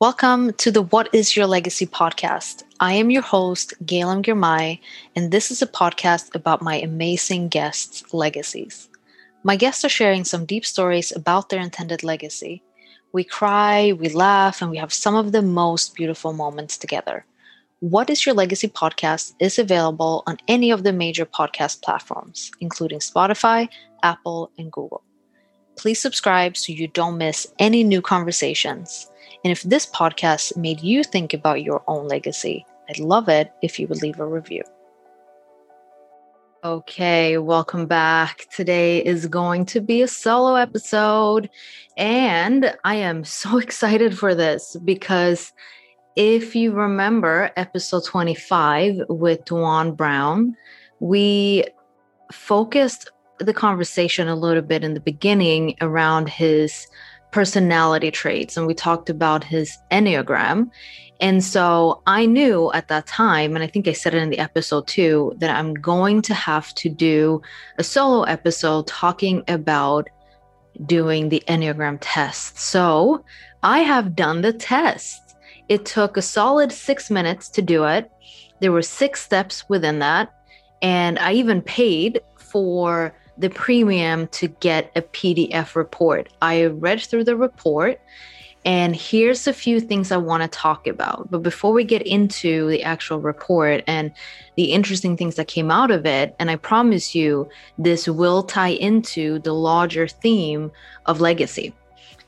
Welcome 0.00 0.52
to 0.58 0.70
the 0.70 0.82
What 0.82 1.12
is 1.12 1.36
Your 1.36 1.48
Legacy 1.48 1.84
podcast. 1.84 2.62
I 2.78 2.92
am 2.92 3.10
your 3.10 3.20
host, 3.20 3.74
Galen 3.84 4.22
Girmay, 4.22 4.78
and 5.16 5.32
this 5.32 5.50
is 5.50 5.60
a 5.60 5.66
podcast 5.66 6.32
about 6.36 6.62
my 6.62 6.76
amazing 6.76 7.48
guests' 7.48 8.14
legacies. 8.14 8.88
My 9.42 9.56
guests 9.56 9.84
are 9.84 9.88
sharing 9.88 10.22
some 10.22 10.46
deep 10.46 10.64
stories 10.64 11.10
about 11.10 11.48
their 11.48 11.58
intended 11.58 12.04
legacy. 12.04 12.62
We 13.10 13.24
cry, 13.24 13.92
we 13.92 14.08
laugh, 14.10 14.62
and 14.62 14.70
we 14.70 14.76
have 14.76 14.92
some 14.92 15.16
of 15.16 15.32
the 15.32 15.42
most 15.42 15.96
beautiful 15.96 16.32
moments 16.32 16.78
together. 16.78 17.26
What 17.80 18.08
is 18.08 18.24
Your 18.24 18.36
Legacy 18.36 18.68
podcast 18.68 19.34
is 19.40 19.58
available 19.58 20.22
on 20.28 20.38
any 20.46 20.70
of 20.70 20.84
the 20.84 20.92
major 20.92 21.26
podcast 21.26 21.82
platforms, 21.82 22.52
including 22.60 23.00
Spotify, 23.00 23.68
Apple, 24.04 24.52
and 24.58 24.70
Google. 24.70 25.02
Please 25.74 26.00
subscribe 26.00 26.56
so 26.56 26.72
you 26.72 26.86
don't 26.86 27.18
miss 27.18 27.48
any 27.58 27.82
new 27.82 28.00
conversations. 28.00 29.10
And 29.44 29.52
if 29.52 29.62
this 29.62 29.86
podcast 29.86 30.56
made 30.56 30.80
you 30.80 31.04
think 31.04 31.32
about 31.32 31.62
your 31.62 31.82
own 31.86 32.08
legacy, 32.08 32.66
I'd 32.88 32.98
love 32.98 33.28
it 33.28 33.52
if 33.62 33.78
you 33.78 33.86
would 33.86 34.02
leave 34.02 34.18
a 34.18 34.26
review. 34.26 34.62
Okay, 36.64 37.38
welcome 37.38 37.86
back. 37.86 38.46
Today 38.50 38.98
is 39.04 39.26
going 39.26 39.64
to 39.66 39.80
be 39.80 40.02
a 40.02 40.08
solo 40.08 40.56
episode, 40.56 41.48
and 41.96 42.76
I 42.82 42.96
am 42.96 43.22
so 43.40 43.58
excited 43.58 44.18
for 44.18 44.34
this 44.34 44.76
because 44.84 45.52
if 46.16 46.56
you 46.56 46.72
remember 46.72 47.52
episode 47.56 48.04
25 48.04 49.02
with 49.08 49.44
Duane 49.44 49.92
Brown, 49.92 50.56
we 50.98 51.64
focused 52.32 53.08
the 53.38 53.54
conversation 53.54 54.26
a 54.26 54.34
little 54.34 54.62
bit 54.62 54.82
in 54.82 54.94
the 54.94 55.00
beginning 55.00 55.76
around 55.80 56.28
his 56.28 56.88
personality 57.30 58.10
traits 58.10 58.56
and 58.56 58.66
we 58.66 58.74
talked 58.74 59.10
about 59.10 59.44
his 59.44 59.76
Enneagram. 59.90 60.70
And 61.20 61.42
so 61.42 62.00
I 62.06 62.26
knew 62.26 62.70
at 62.72 62.88
that 62.88 63.06
time, 63.06 63.54
and 63.54 63.64
I 63.64 63.66
think 63.66 63.88
I 63.88 63.92
said 63.92 64.14
it 64.14 64.22
in 64.22 64.30
the 64.30 64.38
episode 64.38 64.86
too, 64.86 65.34
that 65.38 65.50
I'm 65.50 65.74
going 65.74 66.22
to 66.22 66.34
have 66.34 66.72
to 66.76 66.88
do 66.88 67.42
a 67.76 67.84
solo 67.84 68.22
episode 68.22 68.86
talking 68.86 69.42
about 69.48 70.08
doing 70.86 71.28
the 71.28 71.42
Enneagram 71.48 71.98
test. 72.00 72.58
So 72.58 73.24
I 73.64 73.80
have 73.80 74.14
done 74.14 74.42
the 74.42 74.52
test. 74.52 75.36
It 75.68 75.84
took 75.84 76.16
a 76.16 76.22
solid 76.22 76.70
six 76.70 77.10
minutes 77.10 77.48
to 77.50 77.62
do 77.62 77.84
it. 77.84 78.10
There 78.60 78.72
were 78.72 78.82
six 78.82 79.20
steps 79.20 79.68
within 79.68 79.98
that. 79.98 80.32
And 80.82 81.18
I 81.18 81.32
even 81.32 81.60
paid 81.62 82.20
for 82.36 83.12
the 83.38 83.50
premium 83.50 84.26
to 84.28 84.48
get 84.48 84.90
a 84.96 85.02
PDF 85.02 85.74
report. 85.74 86.28
I 86.42 86.66
read 86.66 87.00
through 87.00 87.24
the 87.24 87.36
report 87.36 88.00
and 88.64 88.94
here's 88.94 89.46
a 89.46 89.52
few 89.52 89.80
things 89.80 90.10
I 90.10 90.16
want 90.16 90.42
to 90.42 90.48
talk 90.48 90.86
about. 90.86 91.30
But 91.30 91.42
before 91.42 91.72
we 91.72 91.84
get 91.84 92.02
into 92.02 92.68
the 92.68 92.82
actual 92.82 93.20
report 93.20 93.84
and 93.86 94.12
the 94.56 94.72
interesting 94.72 95.16
things 95.16 95.36
that 95.36 95.48
came 95.48 95.70
out 95.70 95.90
of 95.90 96.04
it, 96.04 96.34
and 96.38 96.50
I 96.50 96.56
promise 96.56 97.14
you, 97.14 97.48
this 97.78 98.08
will 98.08 98.42
tie 98.42 98.68
into 98.68 99.38
the 99.38 99.54
larger 99.54 100.08
theme 100.08 100.70
of 101.06 101.20
legacy. 101.20 101.72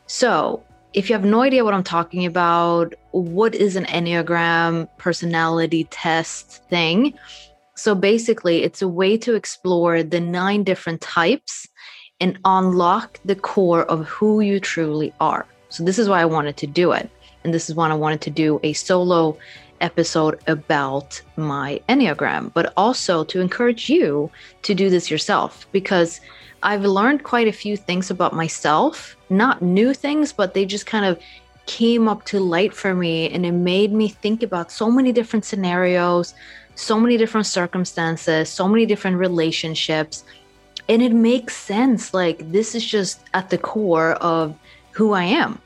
So, 0.06 0.62
if 0.92 1.08
you 1.08 1.14
have 1.14 1.24
no 1.24 1.42
idea 1.42 1.64
what 1.64 1.74
I'm 1.74 1.84
talking 1.84 2.27
about, 2.27 2.95
what 3.12 3.55
is 3.55 3.77
an 3.77 3.84
Enneagram 3.84 4.89
personality 4.97 5.84
test 5.91 6.64
thing? 6.69 7.14
So 7.81 7.95
basically, 7.95 8.62
it's 8.62 8.83
a 8.83 8.89
way 8.89 9.17
to 9.17 9.34
explore 9.34 10.03
the 10.03 10.20
nine 10.20 10.64
different 10.64 11.00
types 11.00 11.67
and 12.20 12.39
unlock 12.45 13.19
the 13.25 13.34
core 13.34 13.84
of 13.84 14.06
who 14.06 14.42
you 14.42 14.61
truly 14.61 15.14
are. 15.19 15.47
So, 15.70 15.83
this 15.83 15.98
is 15.98 16.06
why 16.06 16.20
I 16.20 16.27
wanted 16.27 16.58
to 16.58 16.67
do 16.67 16.92
it. 16.92 17.08
And 17.42 17.55
this 17.55 17.70
is 17.70 17.75
why 17.75 17.89
I 17.89 17.95
wanted 17.95 18.20
to 18.20 18.31
do 18.31 18.61
a 18.62 18.75
solo 18.75 19.39
episode 19.81 20.39
about 20.47 21.23
my 21.36 21.81
Enneagram, 21.89 22.53
but 22.53 22.70
also 22.77 23.25
to 23.25 23.41
encourage 23.41 23.89
you 23.89 24.31
to 24.61 24.75
do 24.75 24.91
this 24.91 25.11
yourself 25.11 25.67
because 25.73 26.20
I've 26.62 26.85
learned 26.85 27.24
quite 27.24 27.48
a 27.48 27.61
few 27.64 27.79
things 27.79 28.11
about 28.11 28.35
myself, 28.35 29.17
not 29.30 29.62
new 29.62 29.95
things, 29.95 30.35
but 30.35 30.52
they 30.52 30.67
just 30.67 30.85
kind 30.85 31.07
of 31.07 31.18
came 31.64 32.08
up 32.08 32.24
to 32.27 32.41
light 32.41 32.74
for 32.74 32.95
me 32.95 33.30
and 33.30 33.47
it 33.47 33.52
made 33.52 33.92
me 33.92 34.08
think 34.08 34.42
about 34.42 34.70
so 34.70 34.91
many 34.91 35.12
different 35.12 35.47
scenarios, 35.47 36.35
so 36.80 36.98
many 36.98 37.17
different 37.17 37.46
circumstances, 37.46 38.48
so 38.48 38.67
many 38.67 38.86
different 38.86 39.18
relationships. 39.18 40.24
And 40.89 41.02
it 41.02 41.13
makes 41.13 41.55
sense. 41.57 42.14
Like, 42.14 42.51
this 42.51 42.74
is 42.74 42.85
just 42.85 43.20
at 43.35 43.51
the 43.51 43.58
core 43.58 44.13
of 44.14 44.58
who 44.92 45.13
I 45.13 45.24
am. 45.24 45.61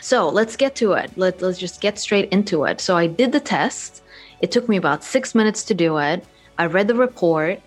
So 0.00 0.28
let's 0.28 0.56
get 0.56 0.74
to 0.76 0.92
it. 0.92 1.10
Let, 1.16 1.40
let's 1.40 1.58
just 1.58 1.80
get 1.80 1.98
straight 1.98 2.28
into 2.30 2.64
it. 2.64 2.80
So 2.80 2.96
I 2.96 3.06
did 3.06 3.32
the 3.32 3.40
test. 3.40 4.02
It 4.42 4.52
took 4.52 4.68
me 4.68 4.76
about 4.76 5.02
six 5.02 5.34
minutes 5.34 5.64
to 5.64 5.74
do 5.74 5.96
it. 5.96 6.24
I 6.58 6.66
read 6.66 6.88
the 6.88 6.94
report 6.94 7.60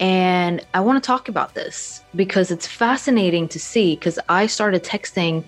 and 0.00 0.66
I 0.74 0.80
want 0.80 1.02
to 1.02 1.06
talk 1.06 1.28
about 1.28 1.54
this 1.54 2.02
because 2.14 2.50
it's 2.50 2.66
fascinating 2.66 3.46
to 3.48 3.60
see. 3.60 3.94
Because 3.94 4.18
I 4.28 4.46
started 4.48 4.82
texting 4.82 5.44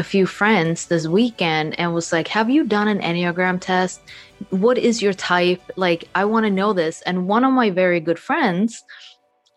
a 0.00 0.02
few 0.02 0.24
friends 0.24 0.86
this 0.86 1.06
weekend 1.06 1.78
and 1.78 1.92
was 1.92 2.10
like, 2.10 2.26
Have 2.28 2.48
you 2.48 2.64
done 2.64 2.88
an 2.88 3.00
Enneagram 3.00 3.60
test? 3.60 4.00
What 4.48 4.78
is 4.78 5.02
your 5.02 5.12
type? 5.12 5.60
Like, 5.76 6.08
I 6.14 6.24
want 6.24 6.46
to 6.46 6.50
know 6.50 6.72
this. 6.72 7.02
And 7.02 7.28
one 7.28 7.44
of 7.44 7.52
my 7.52 7.68
very 7.68 8.00
good 8.00 8.18
friends, 8.18 8.82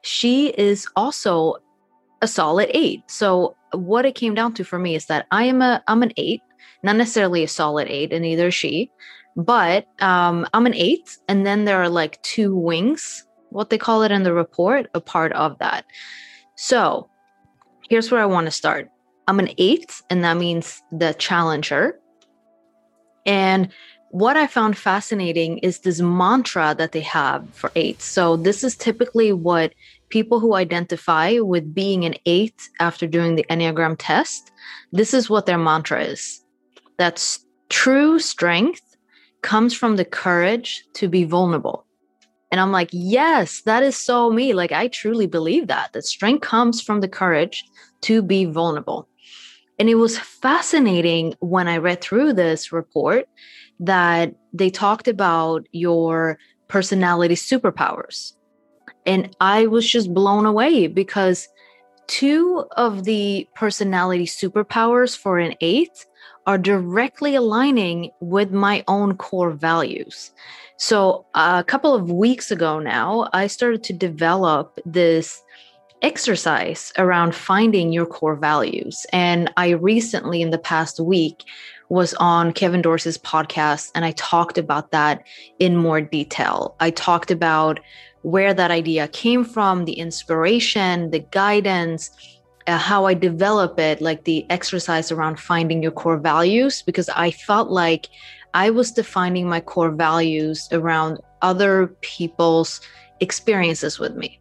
she 0.01 0.49
is 0.49 0.85
also 0.97 1.55
a 2.21 2.27
solid 2.27 2.69
eight. 2.73 3.03
So 3.07 3.55
what 3.71 4.05
it 4.05 4.15
came 4.15 4.35
down 4.35 4.53
to 4.55 4.65
for 4.65 4.77
me 4.77 4.95
is 4.95 5.05
that 5.05 5.27
I 5.31 5.45
am 5.45 5.61
a 5.61 5.81
I'm 5.87 6.03
an 6.03 6.11
eight, 6.17 6.41
not 6.83 6.97
necessarily 6.97 7.43
a 7.43 7.47
solid 7.47 7.87
eight, 7.87 8.11
and 8.11 8.23
neither 8.23 8.51
she, 8.51 8.91
but 9.37 9.87
um, 10.01 10.45
I'm 10.53 10.65
an 10.65 10.75
eight, 10.75 11.17
and 11.29 11.45
then 11.45 11.63
there 11.63 11.81
are 11.81 11.89
like 11.89 12.21
two 12.21 12.53
wings, 12.53 13.25
what 13.49 13.69
they 13.69 13.77
call 13.77 14.03
it 14.03 14.11
in 14.11 14.23
the 14.23 14.33
report, 14.33 14.89
a 14.93 14.99
part 14.99 15.31
of 15.31 15.57
that. 15.59 15.85
So 16.55 17.09
here's 17.89 18.11
where 18.11 18.21
I 18.21 18.25
want 18.25 18.47
to 18.47 18.51
start. 18.51 18.89
I'm 19.28 19.39
an 19.39 19.50
eight, 19.57 20.01
and 20.09 20.23
that 20.23 20.38
means 20.38 20.81
the 20.91 21.13
challenger. 21.13 22.00
And 23.25 23.69
what 24.09 24.38
I 24.38 24.47
found 24.47 24.78
fascinating 24.78 25.57
is 25.59 25.79
this 25.79 26.01
mantra 26.01 26.75
that 26.78 26.91
they 26.91 27.01
have 27.01 27.50
for 27.53 27.72
eights. 27.75 28.06
So, 28.06 28.38
this 28.38 28.63
is 28.63 28.75
typically 28.75 29.33
what 29.33 29.73
people 30.09 30.39
who 30.39 30.53
identify 30.53 31.39
with 31.39 31.73
being 31.73 32.06
an 32.06 32.13
eight 32.28 32.69
after 32.79 33.07
doing 33.07 33.35
the 33.35 33.45
Enneagram 33.50 33.95
test, 33.97 34.51
this 34.91 35.12
is 35.12 35.28
what 35.28 35.47
their 35.47 35.57
mantra 35.57 36.03
is. 36.03 36.44
That's 37.00 37.44
true 37.69 38.19
strength 38.19 38.95
comes 39.41 39.73
from 39.73 39.95
the 39.95 40.06
courage 40.06 40.83
to 40.94 41.09
be 41.09 41.23
vulnerable. 41.23 41.88
And 42.51 42.62
I'm 42.62 42.72
like, 42.72 42.89
yes, 42.91 43.63
that 43.63 43.81
is 43.81 43.97
so 43.97 44.29
me. 44.29 44.53
Like, 44.53 44.72
I 44.72 44.88
truly 44.88 45.25
believe 45.25 45.66
that. 45.67 45.94
That 45.94 46.06
strength 46.06 46.41
comes 46.41 46.79
from 46.79 47.01
the 47.01 47.07
courage 47.07 47.63
to 48.01 48.22
be 48.22 48.45
vulnerable. 48.45 49.09
And 49.79 49.89
it 49.89 49.95
was 49.95 50.19
fascinating 50.19 51.35
when 51.39 51.67
I 51.67 51.78
read 51.78 52.01
through 52.01 52.34
this 52.34 52.72
report 52.72 53.28
that 53.79 54.34
they 54.53 54.69
talked 54.69 55.07
about 55.07 55.66
your 55.72 56.38
personality 56.67 57.35
superpowers. 57.35 58.33
And 59.06 59.35
I 59.41 59.67
was 59.67 59.89
just 59.89 60.13
blown 60.13 60.45
away 60.45 60.88
because 60.88 61.47
two 62.07 62.66
of 62.78 63.03
the 63.03 63.47
personality 63.56 64.25
superpowers 64.25 65.17
for 65.17 65.39
an 65.39 65.56
eight 65.62 66.06
are 66.45 66.57
directly 66.57 67.35
aligning 67.35 68.12
with 68.19 68.51
my 68.51 68.83
own 68.88 69.17
core 69.17 69.51
values. 69.51 70.31
So, 70.78 71.25
a 71.35 71.63
couple 71.63 71.94
of 71.94 72.12
weeks 72.12 72.51
ago 72.51 72.79
now, 72.79 73.29
I 73.33 73.47
started 73.47 73.83
to 73.83 73.94
develop 73.94 74.79
this 74.85 75.41
exercise 76.03 76.91
around 76.97 77.33
finding 77.33 77.91
your 77.93 78.05
core 78.05 78.35
values. 78.35 79.05
And 79.13 79.51
I 79.57 79.69
recently, 79.69 80.41
in 80.41 80.51
the 80.51 80.57
past 80.59 80.99
week, 80.99 81.43
was 81.89 82.13
on 82.15 82.51
Kevin 82.53 82.81
Dorsey's 82.81 83.17
podcast, 83.17 83.91
and 83.95 84.03
I 84.03 84.11
talked 84.11 84.57
about 84.57 84.91
that 84.91 85.23
in 85.59 85.77
more 85.77 86.01
detail. 86.01 86.75
I 86.79 86.91
talked 86.91 87.31
about 87.31 87.79
where 88.21 88.53
that 88.53 88.71
idea 88.71 89.07
came 89.07 89.44
from, 89.44 89.85
the 89.85 89.94
inspiration, 89.94 91.11
the 91.11 91.19
guidance, 91.19 92.09
uh, 92.67 92.77
how 92.77 93.06
I 93.06 93.13
develop 93.13 93.79
it, 93.79 94.01
like 94.01 94.23
the 94.23 94.45
exercise 94.49 95.11
around 95.11 95.39
finding 95.39 95.83
your 95.83 95.91
core 95.91 96.17
values, 96.17 96.81
because 96.81 97.09
I 97.09 97.31
felt 97.31 97.69
like 97.69 98.07
I 98.53 98.69
was 98.69 98.91
defining 98.91 99.49
my 99.49 99.59
core 99.59 99.91
values 99.91 100.69
around 100.71 101.19
other 101.41 101.88
people's 102.01 102.79
experiences 103.19 103.99
with 103.99 104.15
me 104.15 104.39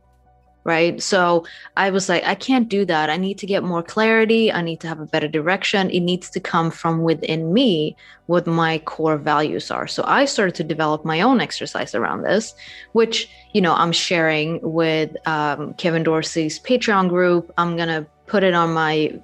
right? 0.65 1.03
So 1.03 1.45
I 1.77 1.91
was 1.91 2.09
like, 2.09 2.25
I 2.25 2.35
can't 2.35 2.69
do 2.69 2.85
that. 2.85 3.11
I 3.11 3.17
need 3.17 3.39
to 3.39 3.47
get 3.47 3.63
more 3.65 3.83
clarity. 3.83 4.53
I 4.53 4.63
need 4.63 4.81
to 4.81 4.89
have 4.89 5.01
a 5.01 5.07
better 5.07 5.29
direction. 5.29 5.91
It 5.91 6.01
needs 6.01 6.31
to 6.31 6.41
come 6.41 6.71
from 6.71 7.03
within 7.03 7.53
me 7.53 7.97
what 8.27 8.47
my 8.47 8.79
core 8.79 9.17
values 9.17 9.71
are. 9.71 9.87
So 9.87 10.05
I 10.07 10.25
started 10.25 10.55
to 10.57 10.65
develop 10.65 11.05
my 11.05 11.21
own 11.21 11.41
exercise 11.41 11.95
around 11.95 12.23
this, 12.23 12.55
which, 12.93 13.29
you 13.53 13.61
know, 13.61 13.75
I'm 13.75 13.93
sharing 13.93 14.61
with 14.63 15.17
um, 15.27 15.75
Kevin 15.75 16.05
Dorsey's 16.05 16.59
Patreon 16.61 17.09
group. 17.09 17.53
I'm 17.59 17.77
going 17.77 17.89
to 17.89 18.07
put 18.27 18.45
it 18.45 18.55
on 18.55 18.73
my 18.73 19.19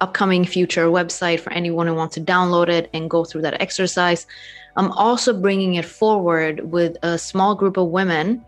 upcoming 0.00 0.44
future 0.44 0.86
website 0.86 1.40
for 1.40 1.52
anyone 1.52 1.86
who 1.86 1.94
wants 1.94 2.14
to 2.14 2.20
download 2.20 2.68
it 2.68 2.90
and 2.92 3.10
go 3.10 3.24
through 3.24 3.42
that 3.42 3.60
exercise. 3.60 4.26
I'm 4.76 4.90
also 4.92 5.32
bringing 5.32 5.74
it 5.74 5.84
forward 5.84 6.70
with 6.70 6.96
a 7.02 7.18
small 7.18 7.54
group 7.54 7.76
of 7.76 7.88
women 7.88 8.44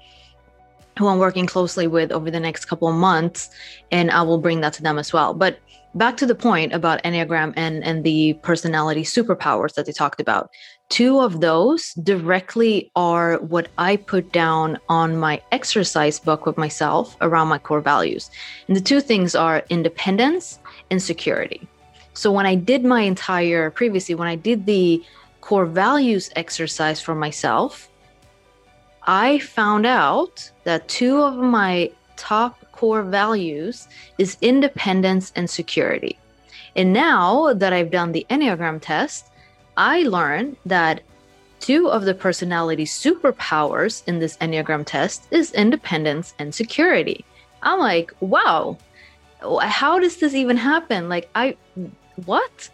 who 0.99 1.09
I'm 1.09 1.19
working 1.19 1.47
closely 1.47 1.87
with 1.87 2.11
over 2.11 2.31
the 2.31 2.41
next 2.41 2.67
couple 2.67 2.89
of 2.89 2.95
months, 2.95 3.51
and 3.91 4.11
I 4.11 4.23
will 4.23 4.39
bring 4.39 4.61
that 4.63 4.73
to 4.75 4.83
them 4.83 4.99
as 4.99 5.13
well. 5.13 5.35
But 5.35 5.59
back 5.95 6.17
to 6.19 6.27
the 6.27 6.35
point 6.35 6.73
about 6.73 7.03
Enneagram 7.05 7.53
and, 7.57 7.83
and 7.83 8.05
the 8.05 8.35
personality 8.43 9.03
superpowers 9.03 9.75
that 9.75 9.87
they 9.87 9.93
talked 9.93 10.21
about. 10.21 10.51
Two 10.89 11.21
of 11.21 11.41
those 11.41 11.95
directly 11.95 12.91
are 12.95 13.39
what 13.39 13.69
I 13.79 13.97
put 13.97 14.31
down 14.33 14.79
on 14.89 15.17
my 15.17 15.43
exercise 15.53 16.21
book 16.21 16.47
with 16.47 16.57
myself 16.57 17.17
around 17.21 17.49
my 17.49 17.59
core 17.59 17.81
values. 17.81 18.31
And 18.69 18.77
the 18.77 18.81
two 18.81 19.01
things 19.01 19.35
are 19.35 19.65
independence 19.71 20.59
and 20.91 21.03
security. 21.03 21.67
So 22.13 22.31
when 22.31 22.47
I 22.47 22.55
did 22.55 22.85
my 22.85 23.03
entire 23.03 23.71
previously, 23.71 24.15
when 24.15 24.29
I 24.29 24.37
did 24.37 24.67
the 24.67 25.03
core 25.41 25.67
values 25.67 26.31
exercise 26.37 27.01
for 27.01 27.15
myself, 27.15 27.91
I 29.07 29.39
found 29.39 29.87
out 29.87 30.51
that 30.65 30.89
two 30.89 31.23
of 31.23 31.37
my 31.37 31.91
top 32.17 32.59
core 32.73 33.03
values 33.03 33.89
is 34.19 34.37
independence 34.41 35.33
and 35.37 35.49
security. 35.49 36.19
And 36.75 36.93
now 36.93 37.55
that 37.55 37.73
I've 37.73 37.91
done 37.91 38.13
the 38.13 38.27
Enneagram 38.31 38.81
test, 38.83 39.31
I 39.77 40.03
learned 40.03 40.57
that 40.67 41.03
two 41.61 41.89
of 41.89 42.05
the 42.05 42.15
personality 42.15 42.85
superpowers 42.85 44.03
in 44.07 44.19
this 44.19 44.37
Enneagram 44.39 44.85
test 44.85 45.27
is 45.31 45.53
independence 45.53 46.35
and 46.39 46.55
security. 46.55 47.25
I'm 47.63 47.79
like, 47.79 48.13
wow, 48.21 48.77
how 49.61 49.99
does 49.99 50.17
this 50.17 50.35
even 50.35 50.57
happen? 50.57 51.09
Like, 51.09 51.31
I, 51.35 51.57
what? 52.25 52.71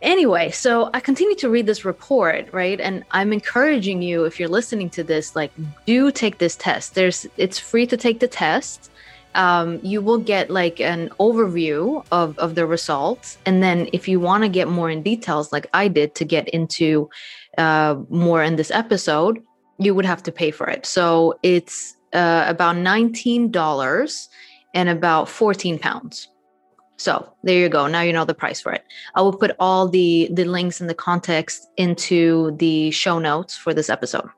Anyway, 0.00 0.50
so 0.50 0.90
I 0.94 1.00
continue 1.00 1.34
to 1.36 1.50
read 1.50 1.66
this 1.66 1.84
report, 1.84 2.48
right? 2.52 2.80
And 2.80 3.04
I'm 3.10 3.32
encouraging 3.32 4.00
you, 4.00 4.24
if 4.24 4.38
you're 4.38 4.48
listening 4.48 4.90
to 4.90 5.02
this, 5.02 5.34
like, 5.34 5.50
do 5.86 6.12
take 6.12 6.38
this 6.38 6.54
test. 6.54 6.94
There's, 6.94 7.26
it's 7.36 7.58
free 7.58 7.86
to 7.88 7.96
take 7.96 8.20
the 8.20 8.28
test. 8.28 8.90
Um, 9.34 9.80
you 9.82 10.00
will 10.00 10.18
get 10.18 10.50
like 10.50 10.80
an 10.80 11.10
overview 11.20 12.04
of, 12.12 12.38
of 12.38 12.54
the 12.54 12.64
results. 12.64 13.38
And 13.44 13.62
then 13.62 13.88
if 13.92 14.06
you 14.08 14.20
want 14.20 14.44
to 14.44 14.48
get 14.48 14.68
more 14.68 14.88
in 14.88 15.02
details, 15.02 15.52
like 15.52 15.66
I 15.74 15.88
did 15.88 16.14
to 16.16 16.24
get 16.24 16.48
into 16.48 17.10
uh, 17.56 17.96
more 18.08 18.42
in 18.42 18.56
this 18.56 18.70
episode, 18.70 19.42
you 19.78 19.94
would 19.94 20.06
have 20.06 20.22
to 20.24 20.32
pay 20.32 20.50
for 20.50 20.68
it. 20.68 20.86
So 20.86 21.38
it's 21.42 21.96
uh, 22.12 22.44
about 22.46 22.76
$19 22.76 24.28
and 24.74 24.88
about 24.88 25.28
14 25.28 25.78
pounds. 25.78 26.28
So 26.98 27.32
there 27.44 27.58
you 27.58 27.68
go. 27.68 27.86
Now 27.86 28.00
you 28.00 28.12
know 28.12 28.24
the 28.24 28.34
price 28.34 28.60
for 28.60 28.72
it. 28.72 28.84
I 29.14 29.22
will 29.22 29.32
put 29.32 29.56
all 29.58 29.88
the 29.88 30.28
the 30.32 30.44
links 30.44 30.80
and 30.80 30.90
the 30.90 30.94
context 30.94 31.68
into 31.76 32.56
the 32.58 32.90
show 32.90 33.18
notes 33.18 33.56
for 33.56 33.72
this 33.72 33.88
episode 33.88 34.28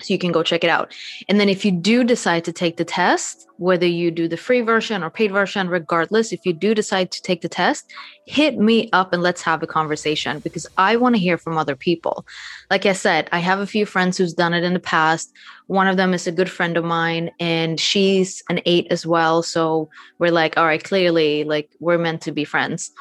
so 0.00 0.12
you 0.12 0.18
can 0.18 0.32
go 0.32 0.42
check 0.42 0.64
it 0.64 0.70
out. 0.70 0.94
And 1.28 1.40
then 1.40 1.48
if 1.48 1.64
you 1.64 1.72
do 1.72 2.04
decide 2.04 2.44
to 2.44 2.52
take 2.52 2.76
the 2.76 2.84
test, 2.84 3.46
whether 3.58 3.86
you 3.86 4.10
do 4.10 4.28
the 4.28 4.36
free 4.36 4.60
version 4.60 5.02
or 5.02 5.10
paid 5.10 5.32
version, 5.32 5.68
regardless, 5.68 6.32
if 6.32 6.46
you 6.46 6.52
do 6.52 6.74
decide 6.74 7.10
to 7.10 7.22
take 7.22 7.40
the 7.40 7.48
test, 7.48 7.92
hit 8.26 8.56
me 8.58 8.88
up 8.92 9.12
and 9.12 9.22
let's 9.22 9.42
have 9.42 9.62
a 9.62 9.66
conversation 9.66 10.38
because 10.38 10.66
I 10.76 10.96
want 10.96 11.16
to 11.16 11.20
hear 11.20 11.36
from 11.36 11.58
other 11.58 11.74
people. 11.74 12.24
Like 12.70 12.86
I 12.86 12.92
said, 12.92 13.28
I 13.32 13.40
have 13.40 13.58
a 13.58 13.66
few 13.66 13.84
friends 13.84 14.16
who's 14.16 14.32
done 14.32 14.54
it 14.54 14.62
in 14.62 14.74
the 14.74 14.80
past. 14.80 15.32
One 15.66 15.88
of 15.88 15.96
them 15.96 16.14
is 16.14 16.26
a 16.26 16.32
good 16.32 16.50
friend 16.50 16.76
of 16.76 16.84
mine 16.84 17.30
and 17.40 17.80
she's 17.80 18.42
an 18.48 18.60
8 18.64 18.86
as 18.90 19.04
well, 19.04 19.42
so 19.42 19.90
we're 20.18 20.30
like, 20.30 20.56
all 20.56 20.66
right, 20.66 20.82
clearly 20.82 21.44
like 21.44 21.70
we're 21.80 21.98
meant 21.98 22.22
to 22.22 22.32
be 22.32 22.44
friends 22.44 22.92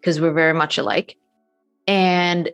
because 0.00 0.20
we're 0.20 0.32
very 0.32 0.54
much 0.54 0.78
alike. 0.78 1.16
And 1.86 2.50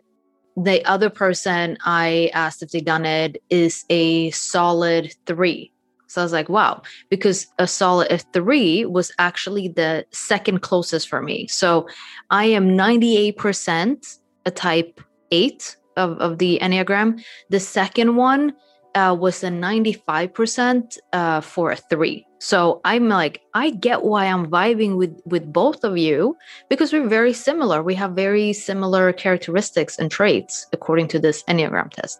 the 0.57 0.83
other 0.85 1.09
person 1.09 1.77
I 1.85 2.29
asked 2.33 2.61
if 2.61 2.71
they 2.71 2.81
done 2.81 3.05
it 3.05 3.41
is 3.49 3.85
a 3.89 4.31
solid 4.31 5.15
three. 5.25 5.71
So 6.07 6.21
I 6.21 6.25
was 6.25 6.33
like, 6.33 6.49
wow, 6.49 6.81
because 7.09 7.47
a 7.57 7.67
solid 7.67 8.23
three 8.33 8.83
was 8.85 9.13
actually 9.17 9.69
the 9.69 10.05
second 10.11 10.61
closest 10.61 11.07
for 11.07 11.21
me. 11.21 11.47
So 11.47 11.87
I 12.29 12.45
am 12.45 12.71
98% 12.71 14.17
a 14.45 14.51
type 14.51 14.99
eight 15.31 15.77
of, 15.95 16.17
of 16.17 16.37
the 16.37 16.59
Enneagram. 16.61 17.23
The 17.49 17.61
second 17.61 18.17
one 18.17 18.53
uh, 18.93 19.15
was 19.17 19.43
a 19.43 19.47
95% 19.47 20.97
uh, 21.13 21.39
for 21.41 21.71
a 21.71 21.77
three. 21.77 22.25
So 22.43 22.81
I'm 22.83 23.07
like, 23.07 23.43
I 23.53 23.69
get 23.69 24.01
why 24.01 24.25
I'm 24.25 24.47
vibing 24.47 24.97
with 24.97 25.15
with 25.25 25.53
both 25.53 25.83
of 25.83 25.95
you 25.95 26.35
because 26.69 26.91
we're 26.91 27.07
very 27.07 27.33
similar. 27.33 27.83
We 27.83 27.93
have 27.93 28.13
very 28.13 28.51
similar 28.51 29.13
characteristics 29.13 29.99
and 29.99 30.09
traits 30.09 30.65
according 30.73 31.07
to 31.09 31.19
this 31.19 31.43
Enneagram 31.43 31.91
test. 31.91 32.19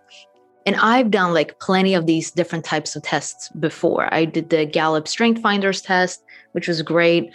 And 0.68 0.76
I've 0.76 1.10
done 1.10 1.34
like 1.34 1.60
plenty 1.60 1.96
of 1.96 2.06
these 2.06 2.30
different 2.30 2.66
types 2.66 2.96
of 2.96 3.02
tests 3.02 3.50
before. 3.60 4.14
I 4.14 4.26
did 4.26 4.52
the 4.52 4.64
Gallup 4.64 5.08
Strength 5.08 5.42
Finders 5.42 5.82
test, 5.82 6.24
which 6.52 6.68
was 6.68 6.84
great. 6.84 7.32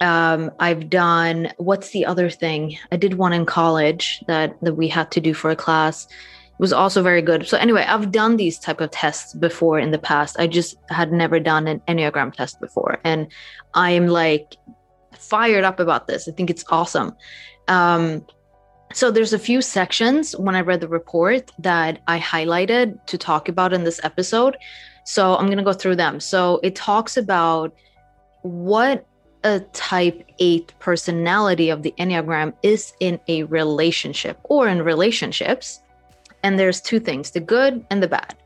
Um, 0.00 0.50
I've 0.58 0.90
done 0.90 1.52
what's 1.58 1.90
the 1.90 2.04
other 2.06 2.28
thing? 2.28 2.76
I 2.90 2.96
did 2.96 3.18
one 3.18 3.34
in 3.34 3.46
college 3.46 4.24
that 4.26 4.56
that 4.62 4.74
we 4.74 4.88
had 4.88 5.12
to 5.12 5.20
do 5.20 5.32
for 5.32 5.50
a 5.50 5.56
class 5.56 6.08
was 6.58 6.72
also 6.72 7.02
very 7.02 7.22
good. 7.22 7.46
So 7.46 7.58
anyway, 7.58 7.84
I've 7.86 8.10
done 8.10 8.36
these 8.36 8.58
type 8.58 8.80
of 8.80 8.90
tests 8.90 9.34
before 9.34 9.78
in 9.78 9.90
the 9.90 9.98
past. 9.98 10.36
I 10.38 10.46
just 10.46 10.76
had 10.88 11.12
never 11.12 11.38
done 11.38 11.66
an 11.66 11.80
Enneagram 11.88 12.32
test 12.32 12.60
before. 12.60 12.98
And 13.04 13.30
I'm 13.74 14.06
like 14.06 14.56
fired 15.18 15.64
up 15.64 15.80
about 15.80 16.06
this. 16.06 16.28
I 16.28 16.32
think 16.32 16.50
it's 16.50 16.64
awesome. 16.70 17.14
Um, 17.68 18.24
so 18.92 19.10
there's 19.10 19.32
a 19.32 19.38
few 19.38 19.60
sections 19.60 20.36
when 20.36 20.54
I 20.54 20.60
read 20.60 20.80
the 20.80 20.88
report 20.88 21.50
that 21.58 22.00
I 22.06 22.18
highlighted 22.18 23.04
to 23.06 23.18
talk 23.18 23.48
about 23.48 23.72
in 23.72 23.84
this 23.84 24.00
episode. 24.04 24.56
So 25.04 25.36
I'm 25.36 25.46
going 25.46 25.58
to 25.58 25.64
go 25.64 25.72
through 25.72 25.96
them. 25.96 26.20
So 26.20 26.60
it 26.62 26.74
talks 26.74 27.16
about 27.16 27.74
what 28.42 29.06
a 29.44 29.60
type 29.72 30.24
8 30.38 30.72
personality 30.78 31.70
of 31.70 31.82
the 31.82 31.94
Enneagram 31.98 32.54
is 32.62 32.92
in 33.00 33.20
a 33.28 33.42
relationship 33.44 34.38
or 34.44 34.68
in 34.68 34.82
relationships 34.82 35.80
and 36.46 36.60
there's 36.60 36.80
two 36.80 37.00
things 37.00 37.32
the 37.32 37.40
good 37.40 37.84
and 37.90 38.00
the 38.00 38.06
bad. 38.06 38.36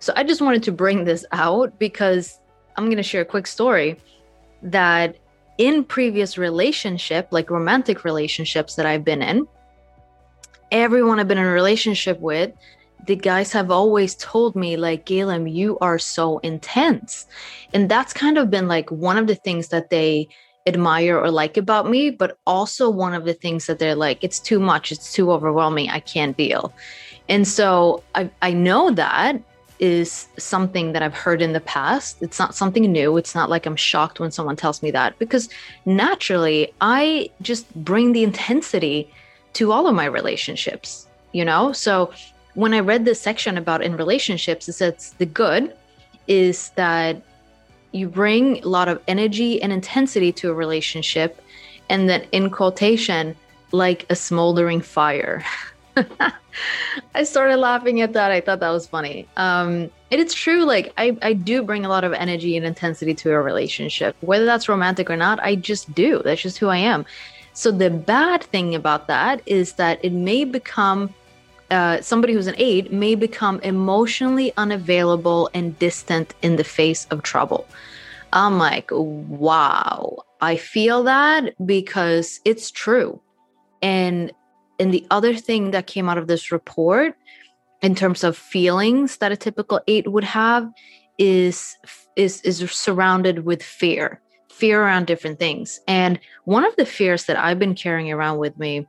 So 0.00 0.12
I 0.16 0.22
just 0.22 0.42
wanted 0.42 0.62
to 0.64 0.72
bring 0.72 1.04
this 1.04 1.24
out 1.32 1.78
because 1.78 2.40
I'm 2.76 2.84
going 2.84 2.98
to 2.98 3.02
share 3.02 3.22
a 3.22 3.32
quick 3.34 3.46
story 3.46 3.98
that 4.62 5.16
in 5.56 5.82
previous 5.82 6.36
relationship, 6.36 7.28
like 7.30 7.48
romantic 7.48 8.04
relationships 8.04 8.74
that 8.74 8.84
I've 8.84 9.02
been 9.02 9.22
in, 9.22 9.48
everyone 10.70 11.18
I've 11.18 11.26
been 11.26 11.38
in 11.38 11.46
a 11.46 11.50
relationship 11.62 12.20
with, 12.20 12.52
the 13.06 13.16
guys 13.16 13.50
have 13.52 13.70
always 13.70 14.14
told 14.16 14.54
me 14.54 14.76
like, 14.76 15.06
Galen, 15.06 15.46
you 15.46 15.78
are 15.78 15.98
so 15.98 16.38
intense. 16.40 17.26
And 17.72 17.88
that's 17.88 18.12
kind 18.12 18.36
of 18.36 18.50
been 18.50 18.68
like 18.68 18.90
one 18.90 19.16
of 19.16 19.26
the 19.26 19.34
things 19.34 19.68
that 19.68 19.88
they 19.88 20.28
admire 20.68 21.18
or 21.18 21.30
like 21.30 21.56
about 21.56 21.88
me, 21.88 22.10
but 22.10 22.38
also 22.46 22.88
one 22.88 23.14
of 23.14 23.24
the 23.24 23.34
things 23.34 23.66
that 23.66 23.78
they're 23.78 23.94
like, 23.94 24.22
it's 24.22 24.38
too 24.38 24.60
much, 24.60 24.92
it's 24.92 25.12
too 25.12 25.32
overwhelming, 25.32 25.90
I 25.90 26.00
can't 26.00 26.36
deal. 26.36 26.72
And 27.28 27.46
so 27.46 28.02
I, 28.14 28.30
I 28.42 28.52
know 28.52 28.90
that 28.90 29.40
is 29.80 30.28
something 30.38 30.92
that 30.92 31.02
I've 31.02 31.14
heard 31.14 31.40
in 31.40 31.52
the 31.52 31.60
past. 31.60 32.18
It's 32.20 32.38
not 32.38 32.54
something 32.54 32.90
new. 32.90 33.16
It's 33.16 33.34
not 33.34 33.48
like 33.48 33.64
I'm 33.66 33.76
shocked 33.76 34.18
when 34.20 34.30
someone 34.30 34.56
tells 34.56 34.82
me 34.82 34.90
that 34.90 35.18
because 35.18 35.48
naturally 35.86 36.72
I 36.80 37.30
just 37.42 37.72
bring 37.84 38.12
the 38.12 38.24
intensity 38.24 39.10
to 39.54 39.72
all 39.72 39.86
of 39.86 39.94
my 39.94 40.04
relationships, 40.04 41.06
you 41.32 41.44
know? 41.44 41.72
So 41.72 42.12
when 42.54 42.74
I 42.74 42.80
read 42.80 43.04
this 43.04 43.20
section 43.20 43.56
about 43.56 43.82
in 43.82 43.96
relationships, 43.96 44.68
it 44.68 44.72
says 44.72 45.14
the 45.18 45.26
good 45.26 45.74
is 46.26 46.70
that 46.70 47.22
you 47.92 48.08
bring 48.08 48.62
a 48.64 48.68
lot 48.68 48.88
of 48.88 49.02
energy 49.08 49.60
and 49.62 49.72
intensity 49.72 50.32
to 50.32 50.50
a 50.50 50.54
relationship, 50.54 51.42
and 51.88 52.08
that 52.08 52.26
in 52.32 52.50
quotation, 52.50 53.34
like 53.72 54.06
a 54.10 54.16
smoldering 54.16 54.80
fire. 54.80 55.44
I 57.14 57.22
started 57.24 57.56
laughing 57.56 58.00
at 58.00 58.12
that. 58.12 58.30
I 58.30 58.40
thought 58.40 58.60
that 58.60 58.70
was 58.70 58.86
funny. 58.86 59.26
Um, 59.36 59.90
and 60.10 60.20
it's 60.20 60.34
true. 60.34 60.64
Like 60.64 60.92
I, 60.96 61.16
I 61.22 61.32
do 61.32 61.62
bring 61.62 61.84
a 61.84 61.88
lot 61.88 62.04
of 62.04 62.12
energy 62.12 62.56
and 62.56 62.64
intensity 62.64 63.14
to 63.14 63.32
a 63.32 63.40
relationship, 63.40 64.16
whether 64.20 64.44
that's 64.44 64.68
romantic 64.68 65.10
or 65.10 65.16
not. 65.16 65.40
I 65.42 65.54
just 65.54 65.92
do. 65.94 66.22
That's 66.24 66.40
just 66.40 66.58
who 66.58 66.68
I 66.68 66.78
am. 66.78 67.04
So 67.52 67.70
the 67.72 67.90
bad 67.90 68.42
thing 68.44 68.74
about 68.74 69.08
that 69.08 69.42
is 69.46 69.72
that 69.74 70.04
it 70.04 70.12
may 70.12 70.44
become 70.44 71.12
uh, 71.70 72.00
somebody 72.00 72.32
who's 72.32 72.46
an 72.46 72.54
eight 72.58 72.92
may 72.92 73.14
become 73.14 73.60
emotionally 73.60 74.52
unavailable 74.56 75.50
and 75.54 75.78
distant 75.78 76.34
in 76.42 76.56
the 76.56 76.64
face 76.64 77.06
of 77.10 77.22
trouble. 77.22 77.66
I'm 78.32 78.58
like, 78.58 78.90
wow, 78.90 80.18
I 80.40 80.56
feel 80.56 81.02
that 81.04 81.54
because 81.64 82.40
it's 82.44 82.70
true. 82.70 83.20
And 83.82 84.32
and 84.80 84.94
the 84.94 85.06
other 85.10 85.34
thing 85.34 85.72
that 85.72 85.86
came 85.86 86.08
out 86.08 86.18
of 86.18 86.28
this 86.28 86.52
report 86.52 87.16
in 87.82 87.94
terms 87.94 88.22
of 88.22 88.36
feelings 88.36 89.16
that 89.16 89.32
a 89.32 89.36
typical 89.36 89.80
8 89.88 90.12
would 90.12 90.24
have 90.24 90.70
is 91.18 91.76
is 92.16 92.40
is 92.42 92.58
surrounded 92.70 93.44
with 93.44 93.62
fear 93.62 94.20
fear 94.58 94.82
around 94.82 95.06
different 95.06 95.38
things. 95.38 95.80
And 95.86 96.18
one 96.44 96.66
of 96.66 96.74
the 96.74 96.84
fears 96.84 97.24
that 97.26 97.38
I've 97.38 97.60
been 97.60 97.76
carrying 97.76 98.10
around 98.10 98.38
with 98.38 98.58
me 98.58 98.88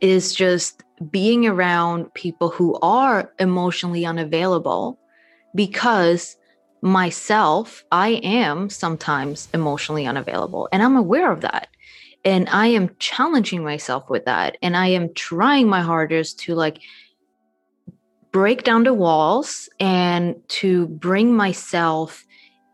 is 0.00 0.34
just 0.34 0.84
being 1.10 1.46
around 1.46 2.12
people 2.14 2.48
who 2.48 2.78
are 2.82 3.32
emotionally 3.38 4.04
unavailable 4.04 4.98
because 5.54 6.36
myself, 6.82 7.84
I 7.92 8.20
am 8.22 8.68
sometimes 8.68 9.48
emotionally 9.54 10.06
unavailable 10.06 10.68
and 10.72 10.82
I'm 10.82 10.96
aware 10.96 11.30
of 11.30 11.40
that. 11.42 11.68
And 12.24 12.48
I 12.50 12.68
am 12.68 12.94
challenging 12.98 13.64
myself 13.64 14.08
with 14.08 14.26
that. 14.26 14.56
And 14.62 14.76
I 14.76 14.88
am 14.88 15.12
trying 15.14 15.68
my 15.68 15.80
hardest 15.80 16.38
to 16.40 16.54
like 16.54 16.80
break 18.30 18.62
down 18.62 18.84
the 18.84 18.94
walls 18.94 19.68
and 19.78 20.36
to 20.48 20.86
bring 20.88 21.34
myself 21.34 22.24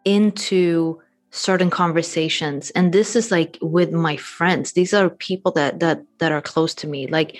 into 0.05 1.01
certain 1.31 1.69
conversations 1.69 2.71
and 2.71 2.93
this 2.93 3.15
is 3.15 3.31
like 3.31 3.59
with 3.61 3.93
my 3.93 4.17
friends 4.17 4.73
these 4.73 4.95
are 4.95 5.11
people 5.11 5.53
that 5.53 5.79
that 5.79 6.03
that 6.19 6.33
are 6.33 6.41
close 6.41 6.75
to 6.75 6.87
me 6.87 7.07
like 7.07 7.39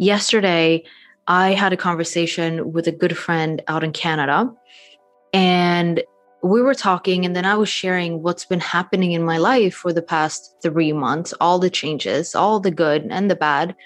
yesterday 0.00 0.82
i 1.26 1.50
had 1.50 1.74
a 1.74 1.76
conversation 1.76 2.72
with 2.72 2.86
a 2.86 2.92
good 2.92 3.16
friend 3.16 3.62
out 3.68 3.84
in 3.84 3.92
canada 3.92 4.50
and 5.34 6.02
we 6.42 6.62
were 6.62 6.72
talking 6.72 7.26
and 7.26 7.36
then 7.36 7.44
i 7.44 7.54
was 7.54 7.68
sharing 7.68 8.22
what's 8.22 8.46
been 8.46 8.60
happening 8.60 9.12
in 9.12 9.22
my 9.22 9.36
life 9.36 9.74
for 9.74 9.92
the 9.92 10.00
past 10.00 10.56
3 10.62 10.94
months 10.94 11.34
all 11.38 11.58
the 11.58 11.68
changes 11.68 12.34
all 12.34 12.58
the 12.60 12.70
good 12.70 13.06
and 13.10 13.30
the 13.30 13.36
bad. 13.36 13.76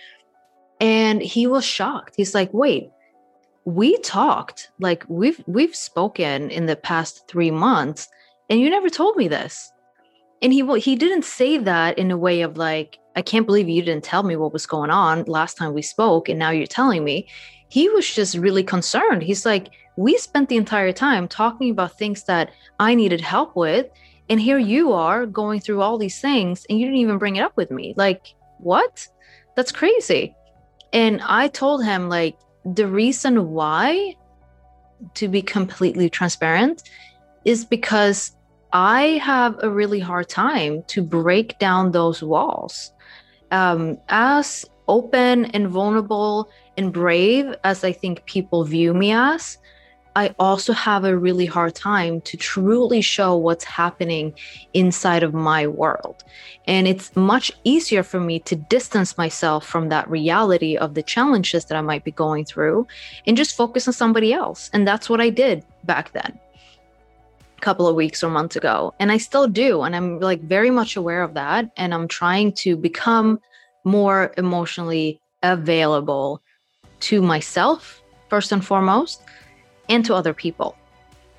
And 0.80 1.22
he 1.22 1.46
was 1.46 1.64
shocked. 1.64 2.14
He's 2.16 2.34
like 2.34 2.52
wait 2.52 2.90
we 3.64 3.96
talked 3.98 4.70
like 4.78 5.04
we've 5.08 5.42
we've 5.46 5.74
spoken 5.74 6.50
in 6.50 6.66
the 6.66 6.76
past 6.76 7.26
3 7.28 7.50
months 7.50 8.08
and 8.50 8.60
you 8.60 8.70
never 8.70 8.90
told 8.90 9.16
me 9.16 9.26
this 9.26 9.72
and 10.42 10.52
he 10.52 10.80
he 10.80 10.96
didn't 10.96 11.24
say 11.24 11.58
that 11.58 11.98
in 11.98 12.10
a 12.10 12.16
way 12.16 12.42
of 12.42 12.56
like 12.56 12.98
i 13.16 13.22
can't 13.22 13.46
believe 13.46 13.68
you 13.68 13.82
didn't 13.82 14.04
tell 14.04 14.22
me 14.22 14.36
what 14.36 14.52
was 14.52 14.66
going 14.66 14.90
on 14.90 15.24
last 15.24 15.56
time 15.56 15.72
we 15.72 15.82
spoke 15.82 16.28
and 16.28 16.38
now 16.38 16.50
you're 16.50 16.66
telling 16.66 17.04
me. 17.04 17.28
He 17.68 17.88
was 17.88 18.14
just 18.14 18.36
really 18.36 18.62
concerned. 18.62 19.22
He's 19.22 19.44
like 19.44 19.70
we 19.96 20.16
spent 20.18 20.48
the 20.48 20.56
entire 20.56 20.92
time 20.92 21.28
talking 21.28 21.70
about 21.70 21.98
things 21.98 22.24
that 22.24 22.50
i 22.80 22.94
needed 22.94 23.20
help 23.20 23.54
with 23.56 23.86
and 24.28 24.40
here 24.40 24.58
you 24.58 24.92
are 24.92 25.26
going 25.26 25.60
through 25.60 25.82
all 25.82 25.98
these 25.98 26.20
things 26.20 26.64
and 26.68 26.78
you 26.78 26.86
didn't 26.86 27.00
even 27.00 27.18
bring 27.18 27.36
it 27.36 27.42
up 27.42 27.56
with 27.56 27.70
me. 27.70 27.94
Like 27.96 28.34
what? 28.58 29.06
That's 29.56 29.72
crazy. 29.72 30.34
And 30.92 31.20
i 31.22 31.48
told 31.48 31.84
him 31.84 32.08
like 32.08 32.36
the 32.64 32.86
reason 32.86 33.50
why 33.50 34.14
to 35.14 35.28
be 35.28 35.42
completely 35.42 36.08
transparent 36.08 36.88
is 37.44 37.64
because 37.64 38.33
I 38.74 39.20
have 39.22 39.62
a 39.62 39.70
really 39.70 40.00
hard 40.00 40.28
time 40.28 40.82
to 40.88 41.00
break 41.00 41.60
down 41.60 41.92
those 41.92 42.24
walls. 42.24 42.92
Um, 43.52 43.98
as 44.08 44.66
open 44.88 45.44
and 45.46 45.68
vulnerable 45.68 46.50
and 46.76 46.92
brave 46.92 47.54
as 47.62 47.84
I 47.84 47.92
think 47.92 48.26
people 48.26 48.64
view 48.64 48.92
me 48.92 49.12
as, 49.12 49.58
I 50.16 50.34
also 50.40 50.72
have 50.72 51.04
a 51.04 51.16
really 51.16 51.46
hard 51.46 51.76
time 51.76 52.20
to 52.22 52.36
truly 52.36 53.00
show 53.00 53.36
what's 53.36 53.64
happening 53.64 54.34
inside 54.72 55.22
of 55.22 55.34
my 55.34 55.68
world. 55.68 56.24
And 56.66 56.88
it's 56.88 57.14
much 57.14 57.52
easier 57.62 58.02
for 58.02 58.18
me 58.18 58.40
to 58.40 58.56
distance 58.56 59.16
myself 59.16 59.64
from 59.64 59.88
that 59.90 60.10
reality 60.10 60.76
of 60.76 60.94
the 60.94 61.02
challenges 61.02 61.66
that 61.66 61.78
I 61.78 61.80
might 61.80 62.02
be 62.02 62.12
going 62.12 62.44
through 62.44 62.88
and 63.24 63.36
just 63.36 63.56
focus 63.56 63.86
on 63.86 63.94
somebody 63.94 64.32
else. 64.32 64.68
And 64.72 64.86
that's 64.86 65.08
what 65.08 65.20
I 65.20 65.30
did 65.30 65.64
back 65.84 66.12
then 66.12 66.40
couple 67.64 67.88
of 67.88 67.96
weeks 67.96 68.22
or 68.22 68.28
months 68.28 68.56
ago 68.56 68.92
and 69.00 69.10
i 69.10 69.16
still 69.16 69.48
do 69.48 69.82
and 69.82 69.96
i'm 69.96 70.20
like 70.20 70.42
very 70.42 70.70
much 70.70 70.96
aware 70.96 71.22
of 71.22 71.32
that 71.32 71.70
and 71.78 71.94
i'm 71.94 72.06
trying 72.06 72.52
to 72.52 72.76
become 72.76 73.40
more 73.84 74.34
emotionally 74.36 75.18
available 75.42 76.42
to 77.00 77.22
myself 77.22 78.02
first 78.28 78.52
and 78.52 78.64
foremost 78.64 79.22
and 79.88 80.04
to 80.04 80.14
other 80.14 80.34
people 80.34 80.76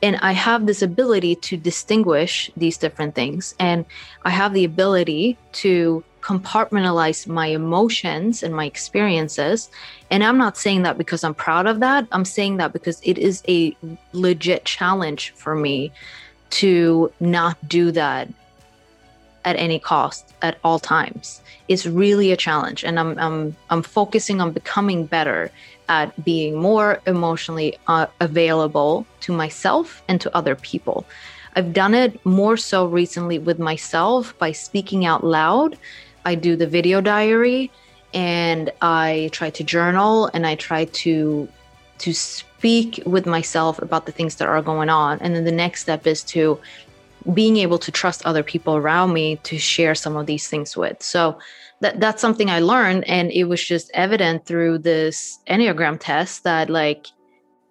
and 0.05 0.15
i 0.21 0.31
have 0.31 0.65
this 0.65 0.81
ability 0.81 1.33
to 1.47 1.53
distinguish 1.57 2.33
these 2.55 2.77
different 2.77 3.13
things 3.15 3.55
and 3.59 3.85
i 4.24 4.29
have 4.29 4.53
the 4.53 4.65
ability 4.74 5.38
to 5.51 6.03
compartmentalize 6.25 7.27
my 7.27 7.45
emotions 7.45 8.41
and 8.41 8.55
my 8.55 8.65
experiences. 8.65 9.69
And 10.09 10.24
I'm 10.24 10.39
not 10.39 10.57
saying 10.57 10.81
that 10.81 10.97
because 10.97 11.24
I'm 11.24 11.35
proud 11.35 11.67
of 11.67 11.81
that. 11.81 12.07
I'm 12.12 12.25
saying 12.25 12.57
that 12.57 12.74
because 12.74 13.00
it 13.03 13.19
is 13.19 13.43
a 13.47 13.77
legit 14.12 14.65
challenge 14.65 15.33
for 15.35 15.53
me 15.53 15.91
to 16.62 17.12
not 17.19 17.55
do 17.69 17.91
that 17.91 18.27
at 19.45 19.55
any 19.57 19.77
cost 19.77 20.33
at 20.41 20.57
all 20.63 20.79
times. 20.79 21.43
It's 21.67 21.85
really 21.85 22.31
a 22.31 22.38
challenge 22.38 22.83
and 22.83 23.00
I'm 23.00 23.19
I'm 23.19 23.55
I'm 23.69 23.83
focusing 23.83 24.41
on 24.41 24.51
becoming 24.51 25.05
better 25.05 25.51
at 25.89 26.23
being 26.23 26.55
more 26.55 27.01
emotionally 27.05 27.77
uh, 27.87 28.07
available 28.19 29.05
to 29.21 29.33
myself 29.33 30.03
and 30.07 30.19
to 30.21 30.35
other 30.35 30.55
people. 30.55 31.05
I've 31.55 31.73
done 31.73 31.93
it 31.93 32.23
more 32.25 32.57
so 32.57 32.85
recently 32.85 33.39
with 33.39 33.59
myself 33.59 34.37
by 34.37 34.51
speaking 34.51 35.05
out 35.05 35.23
loud 35.23 35.77
I 36.25 36.35
do 36.35 36.55
the 36.55 36.67
video 36.67 36.99
diary 37.01 37.71
and 38.13 38.71
I 38.81 39.29
try 39.31 39.51
to 39.51 39.63
journal 39.63 40.29
and 40.33 40.45
I 40.45 40.55
try 40.55 40.85
to 40.85 41.47
to 41.99 42.13
speak 42.13 43.01
with 43.05 43.25
myself 43.25 43.79
about 43.81 44.05
the 44.05 44.11
things 44.11 44.35
that 44.35 44.49
are 44.49 44.61
going 44.61 44.89
on. 44.89 45.17
And 45.19 45.33
then 45.33 45.45
the 45.45 45.51
next 45.51 45.81
step 45.81 46.05
is 46.05 46.23
to 46.23 46.59
being 47.33 47.57
able 47.57 47.77
to 47.79 47.91
trust 47.91 48.25
other 48.25 48.43
people 48.43 48.75
around 48.75 49.13
me 49.13 49.37
to 49.43 49.57
share 49.57 49.95
some 49.95 50.17
of 50.17 50.25
these 50.25 50.47
things 50.49 50.75
with. 50.75 51.01
So 51.01 51.37
that 51.82 52.00
that's 52.00 52.22
something 52.22 52.50
I 52.50 52.60
learned 52.60 53.08
and 53.08 53.32
it 53.32 53.46
was 53.46 53.63
just 53.63 53.91
evident 53.94 54.46
through 54.46 54.79
this 54.79 55.39
Enneagram 55.50 55.98
test 56.00 56.44
that 56.44 56.70
like 56.70 57.08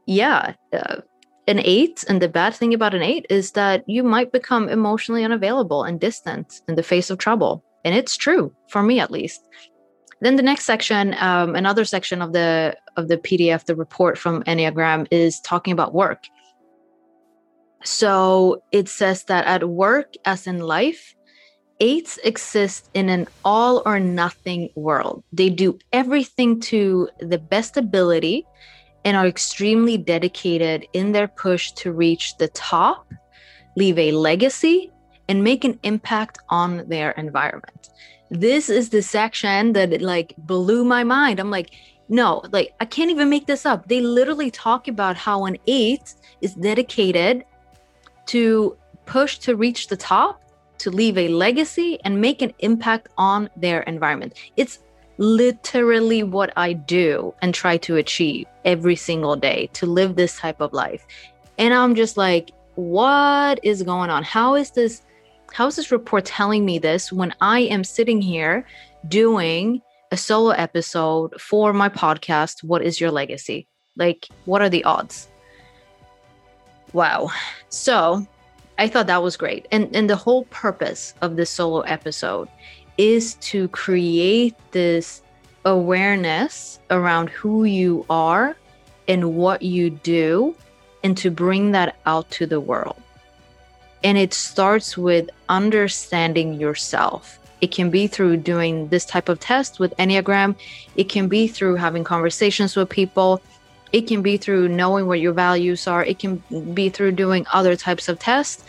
yeah, 0.06 0.54
uh, 0.72 1.00
an 1.46 1.60
8 1.60 2.04
and 2.08 2.20
the 2.20 2.28
bad 2.28 2.54
thing 2.54 2.74
about 2.74 2.94
an 2.94 3.02
8 3.02 3.26
is 3.30 3.52
that 3.52 3.84
you 3.86 4.02
might 4.02 4.32
become 4.32 4.68
emotionally 4.68 5.24
unavailable 5.24 5.82
and 5.84 6.00
distant 6.00 6.60
in 6.68 6.74
the 6.74 6.82
face 6.82 7.10
of 7.10 7.18
trouble 7.18 7.64
and 7.84 7.94
it's 7.94 8.16
true 8.16 8.52
for 8.68 8.82
me 8.82 9.00
at 9.00 9.10
least. 9.10 9.40
Then 10.20 10.36
the 10.36 10.42
next 10.42 10.64
section 10.64 11.14
um, 11.18 11.54
another 11.54 11.84
section 11.84 12.22
of 12.22 12.32
the 12.32 12.76
of 12.96 13.08
the 13.08 13.18
pdf 13.18 13.64
the 13.64 13.76
report 13.76 14.18
from 14.18 14.42
enneagram 14.44 15.06
is 15.10 15.40
talking 15.40 15.72
about 15.72 15.94
work. 15.94 16.24
So 17.84 18.62
it 18.72 18.88
says 18.88 19.24
that 19.24 19.44
at 19.46 19.68
work 19.68 20.14
as 20.24 20.46
in 20.46 20.60
life 20.60 21.14
eights 21.80 22.18
exist 22.24 22.90
in 22.94 23.08
an 23.08 23.26
all 23.44 23.82
or 23.84 23.98
nothing 23.98 24.68
world 24.74 25.24
they 25.32 25.50
do 25.50 25.78
everything 25.92 26.60
to 26.60 27.08
the 27.20 27.38
best 27.38 27.76
ability 27.76 28.46
and 29.04 29.16
are 29.16 29.26
extremely 29.26 29.98
dedicated 29.98 30.86
in 30.92 31.12
their 31.12 31.28
push 31.28 31.72
to 31.72 31.92
reach 31.92 32.36
the 32.38 32.48
top 32.48 33.12
leave 33.76 33.98
a 33.98 34.12
legacy 34.12 34.90
and 35.28 35.42
make 35.42 35.64
an 35.64 35.78
impact 35.82 36.38
on 36.48 36.86
their 36.88 37.12
environment. 37.12 37.90
This 38.30 38.68
is 38.68 38.88
the 38.90 39.02
section 39.02 39.72
that 39.74 40.00
like 40.00 40.34
blew 40.38 40.84
my 40.84 41.04
mind. 41.04 41.40
I'm 41.40 41.50
like, 41.50 41.70
no, 42.08 42.42
like 42.52 42.74
I 42.80 42.84
can't 42.84 43.10
even 43.10 43.30
make 43.30 43.46
this 43.46 43.64
up. 43.64 43.88
They 43.88 44.00
literally 44.00 44.50
talk 44.50 44.88
about 44.88 45.16
how 45.16 45.46
an 45.46 45.56
eight 45.66 46.14
is 46.40 46.54
dedicated 46.54 47.44
to 48.26 48.76
push 49.06 49.38
to 49.38 49.56
reach 49.56 49.88
the 49.88 49.96
top, 49.96 50.42
to 50.78 50.90
leave 50.90 51.16
a 51.18 51.28
legacy 51.28 51.98
and 52.04 52.20
make 52.20 52.42
an 52.42 52.52
impact 52.58 53.08
on 53.16 53.48
their 53.56 53.82
environment. 53.82 54.34
It's 54.56 54.80
literally 55.18 56.22
what 56.22 56.52
I 56.56 56.72
do 56.72 57.34
and 57.40 57.54
try 57.54 57.76
to 57.78 57.96
achieve 57.96 58.46
every 58.64 58.96
single 58.96 59.36
day 59.36 59.68
to 59.74 59.86
live 59.86 60.16
this 60.16 60.38
type 60.38 60.60
of 60.60 60.72
life. 60.72 61.06
And 61.58 61.72
I'm 61.72 61.94
just 61.94 62.16
like, 62.16 62.50
what 62.74 63.60
is 63.62 63.82
going 63.82 64.10
on? 64.10 64.24
How 64.24 64.54
is 64.54 64.70
this 64.70 65.02
how 65.52 65.68
is 65.68 65.76
this 65.76 65.92
report 65.92 66.24
telling 66.24 66.64
me 66.64 66.80
this 66.80 67.12
when 67.12 67.32
I 67.40 67.60
am 67.60 67.84
sitting 67.84 68.20
here 68.20 68.66
doing 69.06 69.80
a 70.10 70.16
solo 70.16 70.50
episode 70.50 71.40
for 71.40 71.72
my 71.72 71.88
podcast? 71.88 72.64
What 72.64 72.82
is 72.82 73.00
your 73.00 73.12
legacy? 73.12 73.68
Like, 73.96 74.26
what 74.46 74.62
are 74.62 74.68
the 74.68 74.82
odds? 74.82 75.28
Wow. 76.92 77.30
So 77.68 78.26
I 78.78 78.88
thought 78.88 79.06
that 79.06 79.22
was 79.22 79.36
great. 79.36 79.66
And 79.70 79.94
and 79.94 80.08
the 80.10 80.16
whole 80.16 80.44
purpose 80.46 81.14
of 81.20 81.36
this 81.36 81.50
solo 81.50 81.80
episode 81.80 82.48
is 82.98 83.34
to 83.34 83.68
create 83.68 84.54
this 84.72 85.22
awareness 85.64 86.78
around 86.90 87.30
who 87.30 87.64
you 87.64 88.04
are 88.10 88.56
and 89.08 89.36
what 89.36 89.62
you 89.62 89.90
do 89.90 90.54
and 91.02 91.16
to 91.18 91.30
bring 91.30 91.72
that 91.72 91.96
out 92.06 92.30
to 92.30 92.46
the 92.46 92.60
world. 92.60 93.00
And 94.02 94.18
it 94.18 94.34
starts 94.34 94.98
with 94.98 95.30
understanding 95.48 96.54
yourself. 96.54 97.38
It 97.60 97.70
can 97.70 97.90
be 97.90 98.06
through 98.06 98.38
doing 98.38 98.88
this 98.88 99.06
type 99.06 99.28
of 99.28 99.40
test 99.40 99.78
with 99.78 99.96
Enneagram. 99.96 100.54
It 100.96 101.08
can 101.08 101.28
be 101.28 101.46
through 101.48 101.76
having 101.76 102.04
conversations 102.04 102.76
with 102.76 102.90
people. 102.90 103.40
It 103.94 104.08
can 104.08 104.22
be 104.22 104.36
through 104.36 104.66
knowing 104.70 105.06
what 105.06 105.20
your 105.20 105.32
values 105.32 105.86
are. 105.86 106.04
It 106.04 106.18
can 106.18 106.42
be 106.74 106.88
through 106.88 107.12
doing 107.12 107.46
other 107.52 107.76
types 107.76 108.08
of 108.08 108.18
tests. 108.18 108.64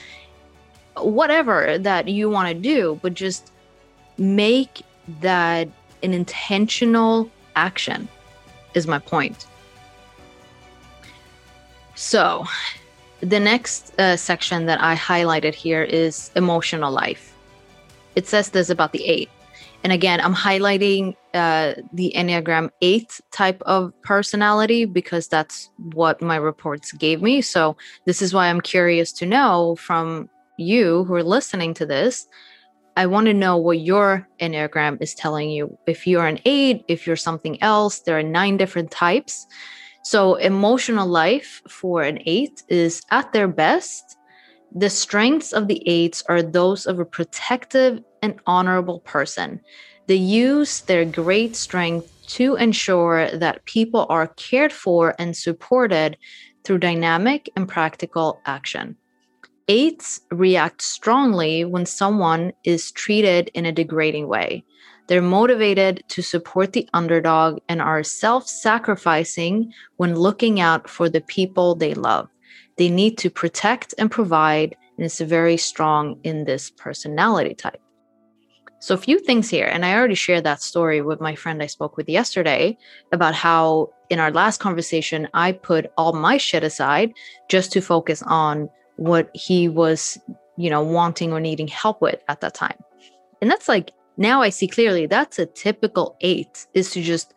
whatever 0.98 1.78
that 1.80 2.08
you 2.08 2.30
want 2.30 2.48
to 2.48 2.54
do, 2.54 3.00
but 3.02 3.14
just 3.16 3.52
make 4.18 4.82
that 5.22 5.68
an 6.04 6.14
intentional 6.14 7.30
action, 7.56 8.08
is 8.76 8.86
my 8.88 9.00
point. 9.00 9.46
So, 11.96 12.46
the 13.20 13.40
next 13.40 14.00
uh, 14.00 14.16
section 14.16 14.68
that 14.68 14.80
I 14.82 14.96
highlighted 14.96 15.56
here 15.56 15.84
is 15.84 16.32
emotional 16.36 16.92
life. 16.92 17.34
It 18.16 18.28
says 18.28 18.50
this 18.52 18.70
about 18.70 18.92
the 18.94 19.04
eight. 19.06 19.30
And 19.86 19.92
again, 19.92 20.20
I'm 20.20 20.34
highlighting 20.34 21.16
uh, 21.36 21.76
the 21.94 22.12
Enneagram 22.16 22.72
8 22.82 23.22
type 23.32 23.62
of 23.68 23.94
personality 24.02 24.86
because 24.86 25.28
that's 25.28 25.70
what 25.94 26.24
my 26.24 26.38
reports 26.38 26.92
gave 26.94 27.22
me. 27.22 27.40
So, 27.44 27.78
this 28.06 28.20
is 28.20 28.34
why 28.34 28.48
I'm 28.48 28.62
curious 28.62 29.12
to 29.12 29.28
know 29.28 29.76
from 29.76 30.28
you 30.58 31.04
who 31.04 31.14
are 31.14 31.24
listening 31.24 31.76
to 31.76 31.86
this. 31.86 32.28
I 32.98 33.06
want 33.06 33.28
to 33.28 33.34
know 33.36 33.58
what 33.58 33.80
your 33.80 34.28
Enneagram 34.40 35.00
is 35.04 35.14
telling 35.14 35.52
you. 35.52 35.78
If 35.86 36.08
you're 36.08 36.26
an 36.26 36.40
8, 36.46 36.86
if 36.88 37.06
you're 37.06 37.16
something 37.16 37.62
else, 37.62 38.00
there 38.00 38.18
are 38.18 38.24
nine 38.24 38.58
different 38.58 38.90
types. 38.90 39.46
So, 40.04 40.34
emotional 40.34 41.08
life 41.08 41.62
for 41.68 42.02
an 42.02 42.18
8 42.26 42.64
is 42.70 43.04
at 43.12 43.34
their 43.34 43.48
best. 43.48 44.18
The 44.78 44.90
strengths 44.90 45.54
of 45.54 45.70
the 45.70 45.82
eights 45.88 46.22
are 46.28 46.42
those 46.42 46.86
of 46.86 47.00
a 47.00 47.06
protective 47.06 48.04
and 48.22 48.38
honorable 48.46 49.00
person. 49.00 49.62
They 50.08 50.16
use 50.16 50.82
their 50.82 51.06
great 51.06 51.56
strength 51.56 52.12
to 52.36 52.56
ensure 52.56 53.32
that 53.32 53.64
people 53.64 54.06
are 54.10 54.28
cared 54.36 54.74
for 54.74 55.16
and 55.18 55.34
supported 55.34 56.18
through 56.66 56.80
dynamic 56.80 57.50
and 57.56 57.70
practical 57.70 58.42
action. 58.46 58.98
Eights 59.70 60.20
react 60.30 60.82
strongly 60.82 61.64
when 61.64 61.86
someone 61.86 62.52
is 62.66 62.92
treated 62.92 63.50
in 63.54 63.66
a 63.66 63.72
degrading 63.72 64.28
way. 64.28 64.66
They're 65.08 65.22
motivated 65.22 66.04
to 66.10 66.22
support 66.22 66.74
the 66.74 66.90
underdog 66.94 67.60
and 67.70 67.82
are 67.82 68.04
self 68.04 68.46
sacrificing 68.46 69.72
when 69.96 70.16
looking 70.16 70.60
out 70.60 70.90
for 70.90 71.08
the 71.08 71.22
people 71.22 71.76
they 71.76 71.94
love. 71.94 72.28
They 72.78 72.90
need 72.90 73.18
to 73.20 73.30
protect 73.30 73.94
and 73.98 74.12
provide, 74.12 74.76
and 74.98 75.06
it's 75.06 75.20
very 75.20 75.58
strong 75.58 76.20
in 76.24 76.46
this 76.46 76.70
personality 76.72 77.54
type. 77.56 77.82
So, 78.80 78.94
a 78.94 79.00
few 79.00 79.20
things 79.20 79.50
here, 79.50 79.66
and 79.66 79.86
I 79.86 79.96
already 79.96 80.16
shared 80.16 80.44
that 80.44 80.62
story 80.62 81.02
with 81.02 81.22
my 81.22 81.34
friend 81.36 81.64
I 81.64 81.68
spoke 81.68 81.98
with 81.98 82.08
yesterday 82.08 82.78
about 83.12 83.34
how 83.34 83.90
in 84.10 84.20
our 84.20 84.32
last 84.32 84.60
conversation, 84.60 85.28
I 85.34 85.54
put 85.54 85.92
all 85.98 86.14
my 86.14 86.38
shit 86.38 86.64
aside 86.64 87.14
just 87.50 87.72
to 87.72 87.82
focus 87.82 88.22
on 88.24 88.70
what 88.98 89.30
he 89.34 89.68
was, 89.68 90.18
you 90.58 90.70
know, 90.70 90.84
wanting 90.84 91.34
or 91.34 91.40
needing 91.40 91.68
help 91.68 92.02
with 92.02 92.22
at 92.28 92.42
that 92.42 92.54
time. 92.54 92.78
And 93.42 93.50
that's 93.50 93.68
like, 93.68 93.92
now 94.18 94.42
I 94.42 94.50
see 94.50 94.68
clearly 94.68 95.06
that's 95.08 95.40
a 95.40 95.46
typical 95.46 96.16
eight 96.22 96.68
is 96.74 96.92
to 96.92 97.02
just 97.02 97.34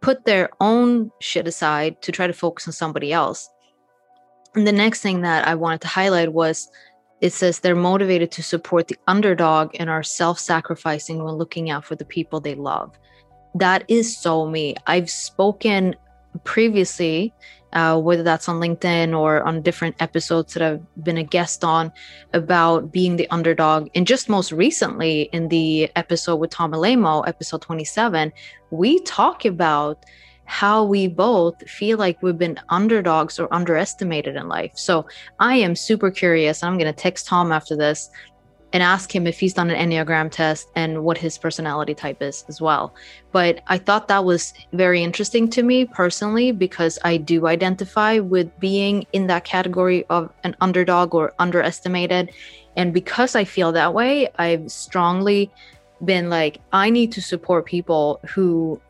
put 0.00 0.24
their 0.24 0.50
own 0.60 1.10
shit 1.20 1.46
aside 1.46 2.02
to 2.02 2.12
try 2.12 2.26
to 2.26 2.32
focus 2.32 2.66
on 2.66 2.72
somebody 2.72 3.12
else. 3.12 3.48
The 4.54 4.72
next 4.72 5.00
thing 5.00 5.22
that 5.22 5.46
I 5.48 5.54
wanted 5.54 5.80
to 5.82 5.88
highlight 5.88 6.32
was 6.32 6.70
it 7.22 7.32
says 7.32 7.60
they're 7.60 7.76
motivated 7.76 8.30
to 8.32 8.42
support 8.42 8.88
the 8.88 8.98
underdog 9.06 9.70
and 9.78 9.88
are 9.88 10.02
self 10.02 10.38
sacrificing 10.38 11.22
when 11.22 11.34
looking 11.34 11.70
out 11.70 11.84
for 11.84 11.94
the 11.94 12.04
people 12.04 12.40
they 12.40 12.56
love. 12.56 12.98
That 13.54 13.84
is 13.88 14.16
so 14.16 14.46
me. 14.46 14.74
I've 14.86 15.08
spoken 15.08 15.94
previously, 16.44 17.32
uh, 17.72 18.00
whether 18.00 18.22
that's 18.22 18.48
on 18.48 18.60
LinkedIn 18.60 19.16
or 19.16 19.42
on 19.42 19.62
different 19.62 19.94
episodes 20.00 20.54
that 20.54 20.62
I've 20.62 21.04
been 21.04 21.18
a 21.18 21.22
guest 21.22 21.64
on, 21.64 21.92
about 22.32 22.90
being 22.90 23.16
the 23.16 23.30
underdog. 23.30 23.88
And 23.94 24.06
just 24.06 24.28
most 24.28 24.50
recently 24.50 25.22
in 25.32 25.48
the 25.48 25.90
episode 25.96 26.36
with 26.36 26.50
Tom 26.50 26.72
Alaimo, 26.72 27.26
episode 27.28 27.62
27, 27.62 28.32
we 28.70 28.98
talk 29.00 29.44
about 29.44 30.04
how 30.44 30.84
we 30.84 31.06
both 31.06 31.68
feel 31.68 31.98
like 31.98 32.22
we've 32.22 32.38
been 32.38 32.58
underdogs 32.68 33.38
or 33.38 33.52
underestimated 33.52 34.36
in 34.36 34.48
life. 34.48 34.72
So 34.74 35.06
I 35.38 35.56
am 35.56 35.74
super 35.74 36.10
curious. 36.10 36.62
I'm 36.62 36.78
going 36.78 36.92
to 36.92 36.98
text 36.98 37.26
Tom 37.26 37.52
after 37.52 37.76
this 37.76 38.10
and 38.72 38.82
ask 38.82 39.14
him 39.14 39.26
if 39.26 39.38
he's 39.38 39.52
done 39.54 39.70
an 39.70 39.90
Enneagram 39.90 40.30
test 40.30 40.68
and 40.74 41.04
what 41.04 41.18
his 41.18 41.36
personality 41.36 41.94
type 41.94 42.22
is 42.22 42.44
as 42.48 42.60
well. 42.60 42.94
But 43.30 43.60
I 43.68 43.78
thought 43.78 44.08
that 44.08 44.24
was 44.24 44.54
very 44.72 45.02
interesting 45.02 45.48
to 45.50 45.62
me 45.62 45.84
personally 45.84 46.52
because 46.52 46.98
I 47.04 47.18
do 47.18 47.46
identify 47.46 48.18
with 48.18 48.58
being 48.60 49.06
in 49.12 49.26
that 49.26 49.44
category 49.44 50.06
of 50.08 50.32
an 50.42 50.56
underdog 50.60 51.14
or 51.14 51.34
underestimated. 51.38 52.30
And 52.76 52.94
because 52.94 53.36
I 53.36 53.44
feel 53.44 53.72
that 53.72 53.92
way, 53.92 54.28
I've 54.38 54.72
strongly 54.72 55.50
been 56.04 56.30
like, 56.30 56.60
I 56.72 56.88
need 56.88 57.12
to 57.12 57.20
support 57.20 57.66
people 57.66 58.20
who 58.26 58.80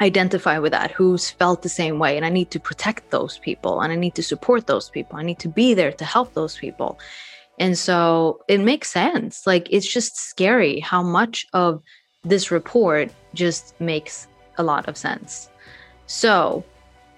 identify 0.00 0.58
with 0.58 0.72
that, 0.72 0.90
who's 0.90 1.30
felt 1.30 1.62
the 1.62 1.68
same 1.68 1.98
way. 1.98 2.16
And 2.16 2.26
I 2.26 2.28
need 2.28 2.50
to 2.50 2.60
protect 2.60 3.10
those 3.10 3.38
people 3.38 3.80
and 3.80 3.92
I 3.92 3.96
need 3.96 4.14
to 4.16 4.22
support 4.22 4.66
those 4.66 4.90
people. 4.90 5.18
I 5.18 5.22
need 5.22 5.38
to 5.40 5.48
be 5.48 5.74
there 5.74 5.92
to 5.92 6.04
help 6.04 6.34
those 6.34 6.56
people. 6.58 6.98
And 7.58 7.78
so 7.78 8.40
it 8.48 8.58
makes 8.58 8.90
sense. 8.90 9.46
Like 9.46 9.68
it's 9.70 9.86
just 9.86 10.16
scary 10.16 10.80
how 10.80 11.02
much 11.02 11.46
of 11.52 11.82
this 12.24 12.50
report 12.50 13.12
just 13.34 13.78
makes 13.80 14.26
a 14.58 14.62
lot 14.62 14.88
of 14.88 14.96
sense. 14.96 15.50
So, 16.06 16.64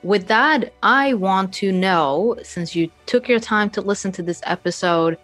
with 0.02 0.28
that, 0.28 0.72
I 0.82 1.14
want 1.14 1.52
to 1.54 1.72
know 1.72 2.36
since 2.42 2.76
you 2.76 2.90
took 3.06 3.28
your 3.28 3.40
time 3.40 3.70
to 3.70 3.80
listen 3.80 4.12
to 4.12 4.22
this 4.22 4.40
episode, 4.44 5.18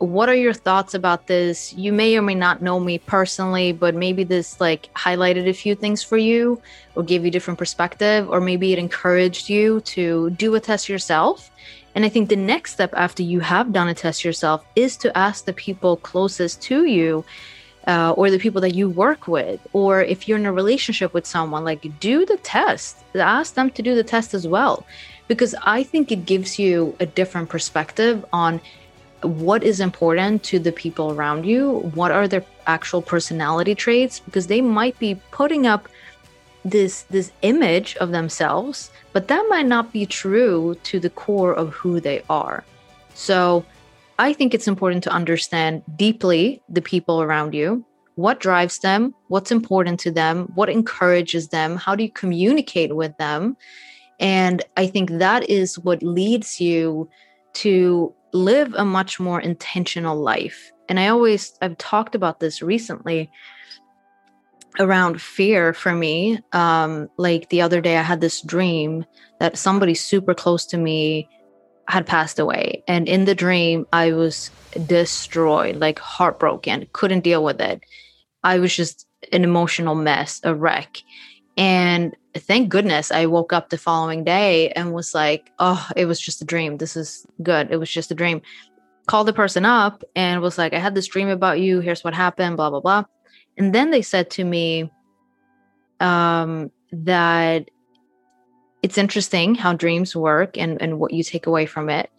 what 0.00 0.30
are 0.30 0.34
your 0.34 0.54
thoughts 0.54 0.94
about 0.94 1.26
this? 1.26 1.74
You 1.74 1.92
may 1.92 2.16
or 2.16 2.22
may 2.22 2.34
not 2.34 2.62
know 2.62 2.80
me 2.80 2.96
personally, 2.96 3.72
but 3.72 3.94
maybe 3.94 4.24
this 4.24 4.58
like 4.58 4.88
highlighted 4.94 5.46
a 5.46 5.52
few 5.52 5.74
things 5.74 6.02
for 6.02 6.16
you 6.16 6.60
or 6.96 7.02
gave 7.02 7.22
you 7.22 7.30
different 7.30 7.58
perspective, 7.58 8.28
or 8.30 8.40
maybe 8.40 8.72
it 8.72 8.78
encouraged 8.78 9.50
you 9.50 9.82
to 9.82 10.30
do 10.30 10.54
a 10.54 10.60
test 10.60 10.88
yourself. 10.88 11.50
And 11.94 12.06
I 12.06 12.08
think 12.08 12.30
the 12.30 12.36
next 12.36 12.72
step 12.72 12.94
after 12.96 13.22
you 13.22 13.40
have 13.40 13.74
done 13.74 13.88
a 13.88 13.94
test 13.94 14.24
yourself 14.24 14.64
is 14.74 14.96
to 14.98 15.16
ask 15.16 15.44
the 15.44 15.52
people 15.52 15.98
closest 15.98 16.62
to 16.62 16.86
you 16.86 17.22
uh, 17.86 18.12
or 18.12 18.30
the 18.30 18.38
people 18.38 18.62
that 18.62 18.74
you 18.74 18.88
work 18.88 19.28
with, 19.28 19.60
or 19.74 20.02
if 20.02 20.26
you're 20.26 20.38
in 20.38 20.46
a 20.46 20.52
relationship 20.52 21.12
with 21.12 21.26
someone, 21.26 21.64
like 21.64 21.86
do 22.00 22.24
the 22.24 22.38
test, 22.38 22.96
ask 23.14 23.54
them 23.54 23.68
to 23.70 23.82
do 23.82 23.94
the 23.94 24.04
test 24.04 24.32
as 24.32 24.48
well. 24.48 24.86
Because 25.28 25.54
I 25.62 25.82
think 25.82 26.10
it 26.10 26.24
gives 26.24 26.58
you 26.58 26.96
a 27.00 27.06
different 27.06 27.50
perspective 27.50 28.24
on 28.32 28.60
what 29.22 29.62
is 29.62 29.80
important 29.80 30.42
to 30.42 30.58
the 30.58 30.72
people 30.72 31.12
around 31.12 31.44
you 31.44 31.78
what 31.94 32.10
are 32.10 32.26
their 32.26 32.44
actual 32.66 33.02
personality 33.02 33.74
traits 33.74 34.20
because 34.20 34.46
they 34.46 34.60
might 34.60 34.98
be 34.98 35.14
putting 35.30 35.66
up 35.66 35.88
this 36.64 37.02
this 37.04 37.32
image 37.42 37.96
of 37.96 38.10
themselves 38.10 38.90
but 39.12 39.28
that 39.28 39.44
might 39.48 39.66
not 39.66 39.92
be 39.92 40.06
true 40.06 40.76
to 40.84 41.00
the 41.00 41.10
core 41.10 41.52
of 41.52 41.72
who 41.74 42.00
they 42.00 42.22
are. 42.28 42.64
So 43.14 43.64
i 44.18 44.32
think 44.32 44.54
it's 44.54 44.68
important 44.68 45.02
to 45.04 45.10
understand 45.10 45.82
deeply 45.96 46.62
the 46.68 46.82
people 46.82 47.22
around 47.22 47.54
you 47.54 47.84
what 48.16 48.40
drives 48.40 48.78
them 48.80 49.14
what's 49.28 49.50
important 49.50 49.98
to 50.00 50.10
them 50.10 50.46
what 50.54 50.68
encourages 50.68 51.48
them 51.48 51.76
how 51.76 51.94
do 51.94 52.02
you 52.04 52.12
communicate 52.12 52.94
with 52.94 53.16
them? 53.16 53.56
And 54.18 54.62
i 54.76 54.86
think 54.86 55.10
that 55.18 55.48
is 55.48 55.78
what 55.78 56.02
leads 56.02 56.60
you 56.60 57.08
to 57.52 58.14
live 58.32 58.74
a 58.74 58.84
much 58.84 59.20
more 59.20 59.40
intentional 59.40 60.16
life. 60.16 60.72
And 60.88 60.98
I 60.98 61.08
always, 61.08 61.52
I've 61.62 61.78
talked 61.78 62.14
about 62.14 62.40
this 62.40 62.62
recently 62.62 63.30
around 64.78 65.20
fear 65.20 65.72
for 65.72 65.92
me. 65.92 66.40
Um, 66.52 67.08
like 67.16 67.48
the 67.48 67.62
other 67.62 67.80
day, 67.80 67.96
I 67.96 68.02
had 68.02 68.20
this 68.20 68.40
dream 68.40 69.04
that 69.38 69.58
somebody 69.58 69.94
super 69.94 70.34
close 70.34 70.66
to 70.66 70.76
me 70.76 71.28
had 71.88 72.06
passed 72.06 72.38
away. 72.38 72.82
And 72.86 73.08
in 73.08 73.24
the 73.24 73.34
dream, 73.34 73.86
I 73.92 74.12
was 74.12 74.50
destroyed, 74.86 75.76
like 75.76 75.98
heartbroken, 75.98 76.86
couldn't 76.92 77.24
deal 77.24 77.42
with 77.42 77.60
it. 77.60 77.82
I 78.44 78.58
was 78.58 78.74
just 78.74 79.06
an 79.32 79.44
emotional 79.44 79.94
mess, 79.94 80.40
a 80.44 80.54
wreck. 80.54 80.98
And 81.56 82.16
thank 82.36 82.68
goodness 82.68 83.10
I 83.10 83.26
woke 83.26 83.52
up 83.52 83.70
the 83.70 83.78
following 83.78 84.24
day 84.24 84.70
and 84.70 84.92
was 84.92 85.14
like, 85.14 85.50
oh, 85.58 85.88
it 85.96 86.06
was 86.06 86.20
just 86.20 86.40
a 86.42 86.44
dream. 86.44 86.78
This 86.78 86.96
is 86.96 87.26
good. 87.42 87.70
It 87.70 87.76
was 87.76 87.90
just 87.90 88.10
a 88.10 88.14
dream. 88.14 88.40
Called 89.06 89.26
the 89.26 89.32
person 89.32 89.64
up 89.64 90.04
and 90.14 90.40
was 90.40 90.56
like, 90.56 90.72
I 90.72 90.78
had 90.78 90.94
this 90.94 91.08
dream 91.08 91.28
about 91.28 91.60
you. 91.60 91.80
Here's 91.80 92.04
what 92.04 92.14
happened, 92.14 92.56
blah, 92.56 92.70
blah, 92.70 92.80
blah. 92.80 93.04
And 93.58 93.74
then 93.74 93.90
they 93.90 94.02
said 94.02 94.30
to 94.30 94.44
me 94.44 94.90
um, 95.98 96.70
that 96.92 97.68
it's 98.82 98.96
interesting 98.96 99.54
how 99.54 99.74
dreams 99.74 100.16
work 100.16 100.56
and, 100.56 100.80
and 100.80 100.98
what 100.98 101.12
you 101.12 101.22
take 101.22 101.46
away 101.46 101.66
from 101.66 101.90
it. 101.90 102.10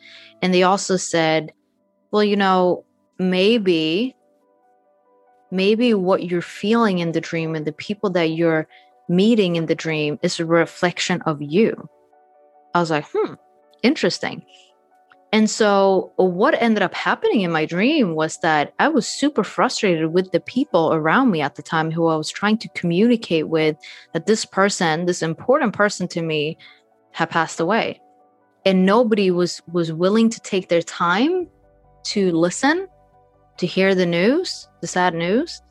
And 0.42 0.54
they 0.54 0.64
also 0.64 0.98
said, 0.98 1.54
well, 2.12 2.24
you 2.24 2.36
know, 2.36 2.84
maybe, 3.18 4.16
maybe 5.50 5.94
what 5.94 6.24
you're 6.26 6.42
feeling 6.42 7.00
in 7.00 7.14
the 7.14 7.22
dream 7.22 7.56
and 7.56 7.66
the 7.66 7.72
people 7.72 8.10
that 8.12 8.32
you're 8.32 8.68
meeting 9.10 9.56
in 9.56 9.66
the 9.66 9.76
dream 9.76 10.20
is 10.22 10.40
a 10.40 10.46
reflection 10.46 11.22
of 11.24 11.42
you. 11.42 11.90
I 12.74 12.80
was 12.80 12.92
like, 12.92 13.06
hmm, 13.12 13.34
interesting. 13.84 14.46
And 15.34 15.50
so, 15.50 16.12
what 16.18 16.62
ended 16.62 16.84
up 16.84 16.94
happening 16.94 17.42
in 17.42 17.52
my 17.52 17.66
dream 17.66 18.16
was 18.16 18.38
that 18.40 18.74
I 18.80 18.90
was 18.90 19.08
super 19.08 19.46
frustrated 19.46 20.12
with 20.12 20.32
the 20.32 20.42
people 20.42 20.94
around 20.94 21.32
me 21.32 21.42
at 21.42 21.56
the 21.56 21.62
time 21.62 21.90
who 21.90 22.08
I 22.08 22.18
was 22.18 22.30
trying 22.30 22.58
to 22.60 22.70
communicate 22.70 23.48
with 23.48 23.78
that 24.14 24.26
this 24.26 24.44
person, 24.44 25.06
this 25.06 25.22
important 25.22 25.74
person 25.74 26.10
to 26.10 26.22
me, 26.22 26.58
had 27.12 27.30
passed 27.30 27.62
away. 27.62 28.02
And 28.66 28.86
nobody 28.86 29.32
was 29.32 29.62
was 29.72 29.94
willing 29.94 30.30
to 30.30 30.40
take 30.42 30.68
their 30.68 30.82
time 30.82 31.48
to 32.08 32.32
listen, 32.32 32.88
to 33.58 33.66
hear 33.66 33.96
the 33.96 34.06
news, 34.06 34.68
the 34.82 34.88
sad 34.88 35.14
news. 35.14 35.62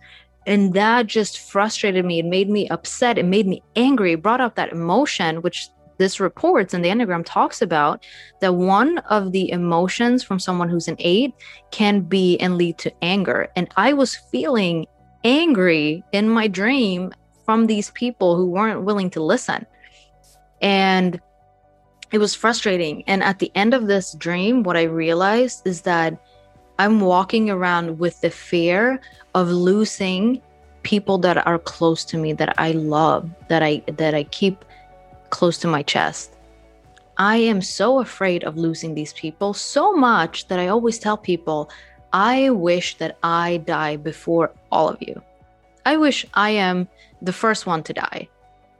And 0.50 0.74
that 0.74 1.06
just 1.06 1.38
frustrated 1.38 2.04
me. 2.04 2.18
It 2.18 2.26
made 2.26 2.50
me 2.50 2.68
upset. 2.70 3.18
It 3.18 3.24
made 3.24 3.46
me 3.46 3.62
angry. 3.76 4.14
It 4.14 4.22
brought 4.22 4.40
up 4.40 4.56
that 4.56 4.72
emotion, 4.72 5.42
which 5.42 5.68
this 5.96 6.18
reports 6.18 6.74
and 6.74 6.84
the 6.84 6.88
Enneagram 6.88 7.22
talks 7.24 7.62
about 7.62 8.04
that 8.40 8.56
one 8.56 8.98
of 9.10 9.30
the 9.30 9.48
emotions 9.52 10.24
from 10.24 10.40
someone 10.40 10.68
who's 10.68 10.88
an 10.88 10.96
eight 10.98 11.32
can 11.70 12.00
be 12.00 12.36
and 12.38 12.56
lead 12.58 12.78
to 12.78 12.92
anger. 13.00 13.46
And 13.54 13.68
I 13.76 13.92
was 13.92 14.16
feeling 14.16 14.86
angry 15.22 16.02
in 16.10 16.28
my 16.28 16.48
dream 16.48 17.12
from 17.44 17.68
these 17.68 17.92
people 17.92 18.34
who 18.36 18.50
weren't 18.50 18.82
willing 18.82 19.10
to 19.10 19.22
listen. 19.22 19.64
And 20.60 21.20
it 22.10 22.18
was 22.18 22.34
frustrating. 22.34 23.04
And 23.06 23.22
at 23.22 23.38
the 23.38 23.52
end 23.54 23.72
of 23.72 23.86
this 23.86 24.14
dream, 24.14 24.64
what 24.64 24.76
I 24.76 24.82
realized 24.82 25.64
is 25.64 25.82
that 25.82 26.20
I'm 26.80 27.00
walking 27.00 27.50
around 27.50 27.98
with 27.98 28.22
the 28.22 28.30
fear 28.30 29.02
of 29.34 29.48
losing 29.50 30.40
people 30.82 31.18
that 31.18 31.46
are 31.46 31.58
close 31.58 32.06
to 32.06 32.16
me 32.16 32.32
that 32.32 32.54
I 32.56 32.72
love, 32.72 33.28
that 33.48 33.62
I 33.62 33.82
that 33.98 34.14
I 34.14 34.24
keep 34.24 34.64
close 35.28 35.58
to 35.58 35.68
my 35.68 35.82
chest. 35.82 36.38
I 37.18 37.36
am 37.36 37.60
so 37.60 38.00
afraid 38.00 38.44
of 38.44 38.56
losing 38.56 38.94
these 38.94 39.12
people 39.12 39.52
so 39.52 39.92
much 39.92 40.48
that 40.48 40.58
I 40.58 40.68
always 40.68 40.98
tell 40.98 41.18
people, 41.18 41.70
I 42.14 42.48
wish 42.48 42.96
that 42.96 43.18
I 43.22 43.58
die 43.58 43.96
before 43.96 44.50
all 44.72 44.88
of 44.88 44.96
you. 45.02 45.20
I 45.84 45.98
wish 45.98 46.24
I 46.32 46.48
am 46.52 46.88
the 47.20 47.34
first 47.34 47.66
one 47.66 47.82
to 47.82 47.92
die 47.92 48.26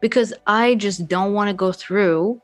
because 0.00 0.32
I 0.46 0.74
just 0.76 1.06
don't 1.06 1.34
want 1.34 1.48
to 1.48 1.54
go 1.66 1.70
through 1.70 2.40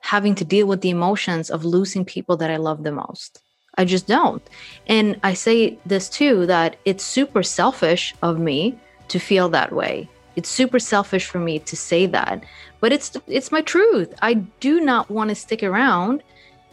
having 0.00 0.34
to 0.36 0.44
deal 0.46 0.66
with 0.66 0.80
the 0.80 0.88
emotions 0.88 1.50
of 1.50 1.66
losing 1.66 2.06
people 2.06 2.38
that 2.38 2.50
I 2.50 2.56
love 2.56 2.82
the 2.82 2.92
most. 2.92 3.42
I 3.78 3.84
just 3.84 4.06
don't. 4.06 4.42
And 4.86 5.20
I 5.22 5.34
say 5.34 5.78
this 5.84 6.08
too 6.08 6.46
that 6.46 6.76
it's 6.84 7.04
super 7.04 7.42
selfish 7.42 8.14
of 8.22 8.38
me 8.38 8.78
to 9.08 9.18
feel 9.18 9.48
that 9.50 9.72
way. 9.72 10.08
It's 10.34 10.48
super 10.48 10.78
selfish 10.78 11.26
for 11.26 11.38
me 11.38 11.58
to 11.60 11.76
say 11.76 12.06
that 12.06 12.42
but 12.80 12.92
it's 12.92 13.16
it's 13.26 13.50
my 13.50 13.60
truth 13.62 14.14
i 14.22 14.34
do 14.34 14.80
not 14.80 15.10
want 15.10 15.28
to 15.28 15.34
stick 15.34 15.62
around 15.62 16.22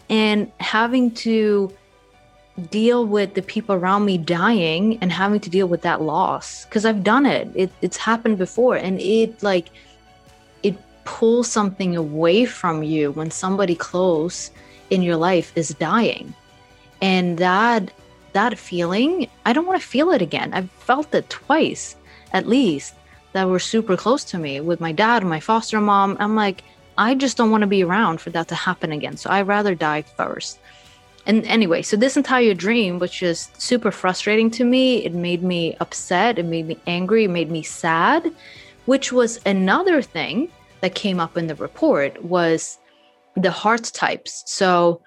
and 0.10 0.52
having 0.60 1.12
to 1.12 1.74
deal 2.70 3.06
with 3.08 3.34
the 3.34 3.42
people 3.42 3.74
around 3.74 4.06
me 4.06 4.18
dying 4.18 4.98
and 5.02 5.12
having 5.12 5.40
to 5.40 5.50
deal 5.50 5.68
with 5.68 5.82
that 5.82 6.02
loss 6.02 6.66
because 6.66 6.86
i've 6.86 7.04
done 7.04 7.26
it. 7.26 7.50
it 7.56 7.72
it's 7.82 7.98
happened 7.98 8.38
before 8.38 8.76
and 8.76 9.00
it 9.02 9.42
like 9.42 9.70
it 10.62 10.76
pulls 11.04 11.50
something 11.50 11.96
away 11.96 12.46
from 12.46 12.84
you 12.84 13.12
when 13.14 13.32
somebody 13.32 13.76
close 13.76 14.52
in 14.92 15.02
your 15.02 15.16
life 15.16 15.52
is 15.56 15.70
dying 15.70 16.34
and 17.04 17.38
that 17.38 17.92
that 18.34 18.58
feeling 18.58 19.28
i 19.46 19.54
don't 19.54 19.68
want 19.68 19.80
to 19.80 19.88
feel 19.88 20.10
it 20.10 20.22
again 20.22 20.52
i've 20.54 20.72
felt 20.72 21.14
it 21.14 21.30
twice 21.30 21.96
at 22.34 22.48
least 22.48 22.96
that 23.34 23.50
were 23.50 23.60
super 23.60 23.98
close 23.98 24.24
to 24.24 24.38
me 24.38 24.60
with 24.60 24.80
my 24.80 24.92
dad 24.92 25.22
and 25.24 25.30
my 25.30 25.40
foster 25.40 25.82
mom. 25.82 26.16
I'm 26.20 26.36
like, 26.36 26.64
I 26.98 27.16
just 27.16 27.36
don't 27.36 27.52
want 27.52 27.62
to 27.62 27.68
be 27.68 27.84
around 27.84 28.22
for 28.22 28.30
that 28.30 28.48
to 28.48 28.56
happen 28.56 28.92
again. 28.92 29.18
So 29.18 29.30
I'd 29.30 29.48
rather 29.48 29.76
die 29.76 30.04
first. 30.04 30.60
And 31.26 31.46
anyway, 31.46 31.82
so 31.82 31.98
this 31.98 32.18
entire 32.18 32.54
dream 32.54 33.00
was 33.00 33.12
just 33.12 33.60
super 33.60 33.92
frustrating 33.92 34.52
to 34.52 34.66
me. 34.66 35.04
It 35.04 35.14
made 35.14 35.42
me 35.42 35.76
upset. 35.80 36.38
It 36.38 36.46
made 36.46 36.68
me 36.68 36.78
angry. 36.86 37.26
It 37.26 37.30
made 37.30 37.50
me 37.50 37.64
sad, 37.64 38.32
which 38.86 39.12
was 39.12 39.40
another 39.46 40.02
thing 40.02 40.50
that 40.82 40.96
came 40.96 41.20
up 41.20 41.38
in 41.38 41.48
the 41.48 41.56
report 41.56 42.24
was 42.24 42.78
the 43.36 43.52
heart 43.52 43.86
types. 43.94 44.44
So 44.46 45.02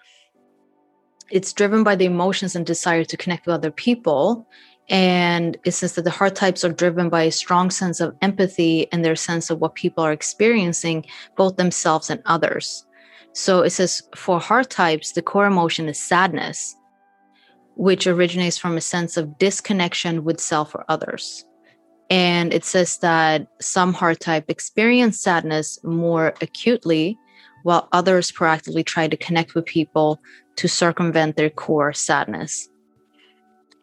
it's 1.30 1.52
driven 1.52 1.82
by 1.82 1.96
the 1.96 2.04
emotions 2.04 2.54
and 2.54 2.64
desire 2.64 3.04
to 3.04 3.16
connect 3.16 3.46
with 3.46 3.54
other 3.54 3.70
people. 3.70 4.46
And 4.88 5.56
it 5.64 5.72
says 5.72 5.94
that 5.94 6.02
the 6.02 6.10
heart 6.10 6.36
types 6.36 6.64
are 6.64 6.72
driven 6.72 7.08
by 7.08 7.22
a 7.22 7.32
strong 7.32 7.70
sense 7.70 8.00
of 8.00 8.16
empathy 8.22 8.90
and 8.92 9.04
their 9.04 9.16
sense 9.16 9.50
of 9.50 9.60
what 9.60 9.74
people 9.74 10.04
are 10.04 10.12
experiencing, 10.12 11.04
both 11.36 11.56
themselves 11.56 12.08
and 12.08 12.22
others. 12.26 12.86
So 13.32 13.62
it 13.62 13.70
says 13.70 14.02
for 14.14 14.38
heart 14.38 14.70
types, 14.70 15.12
the 15.12 15.22
core 15.22 15.46
emotion 15.46 15.88
is 15.88 16.00
sadness, 16.00 16.76
which 17.74 18.06
originates 18.06 18.56
from 18.56 18.76
a 18.76 18.80
sense 18.80 19.16
of 19.16 19.36
disconnection 19.38 20.24
with 20.24 20.40
self 20.40 20.74
or 20.74 20.84
others. 20.88 21.44
And 22.08 22.54
it 22.54 22.64
says 22.64 22.98
that 22.98 23.48
some 23.60 23.92
heart 23.92 24.20
type 24.20 24.44
experience 24.48 25.20
sadness 25.20 25.78
more 25.82 26.34
acutely, 26.40 27.18
while 27.64 27.88
others 27.90 28.30
proactively 28.30 28.86
try 28.86 29.08
to 29.08 29.16
connect 29.16 29.56
with 29.56 29.66
people 29.66 30.20
to 30.56 30.68
circumvent 30.68 31.36
their 31.36 31.50
core 31.50 31.92
sadness 31.92 32.68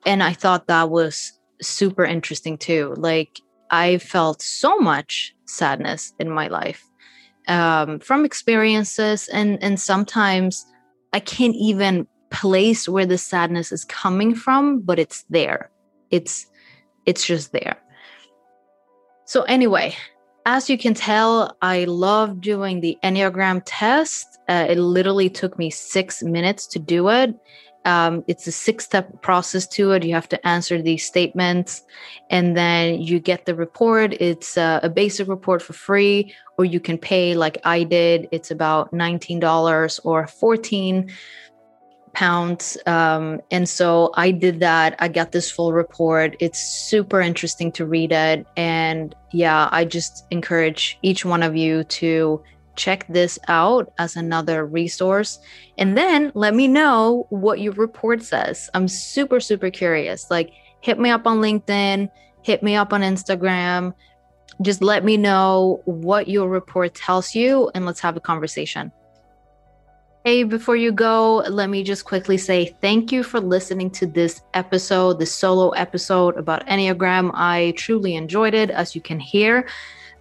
and 0.06 0.24
I 0.24 0.34
thought 0.34 0.68
that 0.68 0.90
was 0.90 1.32
super 1.62 2.04
interesting 2.04 2.58
too. 2.58 2.94
Like 2.98 3.40
I 3.72 3.98
felt 3.98 4.42
so 4.42 4.78
much 4.78 5.36
sadness 5.46 6.14
in 6.20 6.30
my 6.30 6.48
life 6.48 6.84
um, 7.48 8.00
from 8.00 8.26
experiences, 8.26 9.28
and 9.30 9.62
and 9.64 9.80
sometimes 9.80 10.66
I 11.14 11.20
can't 11.20 11.56
even 11.56 12.08
place 12.32 12.90
where 12.90 13.06
the 13.06 13.18
sadness 13.18 13.72
is 13.72 13.86
coming 13.86 14.36
from, 14.36 14.82
but 14.82 15.00
it's 15.00 15.24
there. 15.30 15.70
It's 16.10 16.46
it's 17.06 17.26
just 17.26 17.52
there. 17.52 17.78
So 19.26 19.44
anyway, 19.44 19.96
as 20.46 20.70
you 20.70 20.78
can 20.78 20.94
tell, 20.94 21.56
I 21.62 21.86
love 21.86 22.42
doing 22.42 22.82
the 22.82 22.98
Enneagram 23.04 23.62
test. 23.66 24.40
Uh, 24.50 24.66
it 24.70 24.78
literally 24.78 25.30
took 25.30 25.58
me 25.58 25.70
six 25.70 26.22
minutes 26.22 26.68
to 26.68 26.80
do 26.80 27.10
it 27.10 27.36
um, 27.86 28.24
it's 28.28 28.48
a 28.48 28.52
six 28.52 28.86
step 28.86 29.22
process 29.22 29.68
to 29.68 29.92
it. 29.92 30.04
You 30.04 30.14
have 30.14 30.30
to 30.30 30.48
answer 30.48 30.82
these 30.82 31.06
statements 31.06 31.84
and 32.30 32.56
then 32.56 33.02
you 33.02 33.20
get 33.20 33.46
the 33.46 33.56
report. 33.56 34.14
It's 34.14 34.58
a, 34.58 34.80
a 34.84 34.90
basic 34.90 35.28
report 35.28 35.62
for 35.62 35.74
free, 35.74 36.34
or 36.58 36.66
you 36.66 36.80
can 36.80 36.98
pay 36.98 37.36
like 37.36 37.58
I 37.66 37.84
did. 37.84 38.30
It's 38.32 38.52
about 38.52 38.92
$19 38.92 40.00
or 40.04 40.28
14 40.28 41.12
pounds. 42.14 42.78
Um, 42.86 43.42
and 43.52 43.68
so 43.68 44.12
I 44.16 44.32
did 44.32 44.60
that. 44.62 44.96
I 45.00 45.08
got 45.08 45.32
this 45.32 45.52
full 45.52 45.74
report. 45.74 46.36
It's 46.40 46.60
super 46.60 47.20
interesting 47.20 47.72
to 47.74 47.86
read 47.86 48.12
it. 48.12 48.46
And 48.56 49.16
yeah, 49.32 49.68
I 49.72 49.86
just 49.86 50.26
encourage 50.32 50.98
each 51.02 51.26
one 51.26 51.44
of 51.44 51.56
you 51.56 51.84
to 51.86 52.42
check 52.76 53.06
this 53.08 53.38
out 53.48 53.92
as 54.00 54.16
another 54.16 54.66
resource. 54.66 55.40
And 55.78 55.98
then 55.98 56.32
let 56.34 56.56
me 56.56 56.68
know 56.68 57.28
what 57.30 57.60
your 57.60 57.74
report 57.74 58.24
says. 58.24 58.70
I'm 58.74 58.88
super, 58.88 59.40
super 59.40 59.70
curious. 59.70 60.30
Like, 60.32 60.52
hit 60.82 61.00
me 61.00 61.10
up 61.10 61.28
on 61.28 61.40
LinkedIn, 61.40 62.10
hit 62.42 62.64
me 62.64 62.76
up 62.76 62.94
on 62.94 63.02
Instagram. 63.02 63.94
Just 64.62 64.84
let 64.84 65.04
me 65.04 65.18
know 65.18 65.82
what 65.86 66.28
your 66.28 66.48
report 66.48 66.94
tells 66.94 67.34
you, 67.34 67.72
and 67.74 67.88
let's 67.88 68.00
have 68.02 68.16
a 68.16 68.20
conversation. 68.20 68.92
Hey, 70.26 70.44
before 70.44 70.78
you 70.78 70.94
go, 70.94 71.44
let 71.50 71.70
me 71.70 71.84
just 71.84 72.06
quickly 72.06 72.38
say 72.38 72.78
thank 72.80 73.12
you 73.12 73.24
for 73.24 73.42
listening 73.42 73.92
to 73.92 74.06
this 74.08 74.42
episode, 74.54 75.20
this 75.20 75.34
solo 75.34 75.72
episode 75.72 76.38
about 76.38 76.66
Enneagram. 76.68 77.32
I 77.34 77.74
truly 77.76 78.16
enjoyed 78.16 78.54
it, 78.54 78.70
as 78.70 78.96
you 78.96 79.02
can 79.02 79.20
hear. 79.20 79.68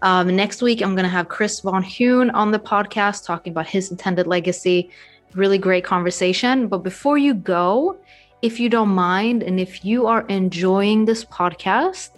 Um, 0.02 0.34
next 0.34 0.60
week, 0.60 0.82
I'm 0.82 0.96
going 0.96 1.04
to 1.04 1.08
have 1.08 1.28
Chris 1.28 1.60
Von 1.60 1.84
Hune 1.84 2.32
on 2.34 2.50
the 2.50 2.58
podcast 2.58 3.24
talking 3.24 3.52
about 3.52 3.68
his 3.68 3.92
intended 3.92 4.26
legacy. 4.26 4.90
Really 5.34 5.56
great 5.56 5.84
conversation. 5.84 6.66
But 6.66 6.78
before 6.78 7.16
you 7.16 7.32
go, 7.32 7.96
if 8.42 8.58
you 8.58 8.68
don't 8.68 8.88
mind, 8.88 9.44
and 9.44 9.60
if 9.60 9.84
you 9.84 10.08
are 10.08 10.26
enjoying 10.26 11.04
this 11.04 11.24
podcast, 11.24 12.10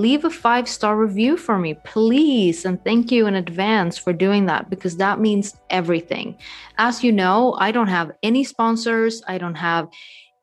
leave 0.00 0.24
a 0.24 0.30
five 0.30 0.68
star 0.68 0.96
review 0.96 1.36
for 1.36 1.58
me, 1.58 1.74
please. 1.84 2.64
And 2.64 2.82
thank 2.84 3.12
you 3.12 3.26
in 3.26 3.34
advance 3.34 3.98
for 3.98 4.12
doing 4.12 4.46
that 4.46 4.70
because 4.70 4.96
that 4.96 5.20
means 5.20 5.56
everything. 5.68 6.36
As 6.78 7.04
you 7.04 7.12
know, 7.12 7.54
I 7.58 7.70
don't 7.72 7.88
have 7.88 8.12
any 8.22 8.44
sponsors, 8.44 9.22
I 9.28 9.38
don't 9.38 9.56
have 9.56 9.88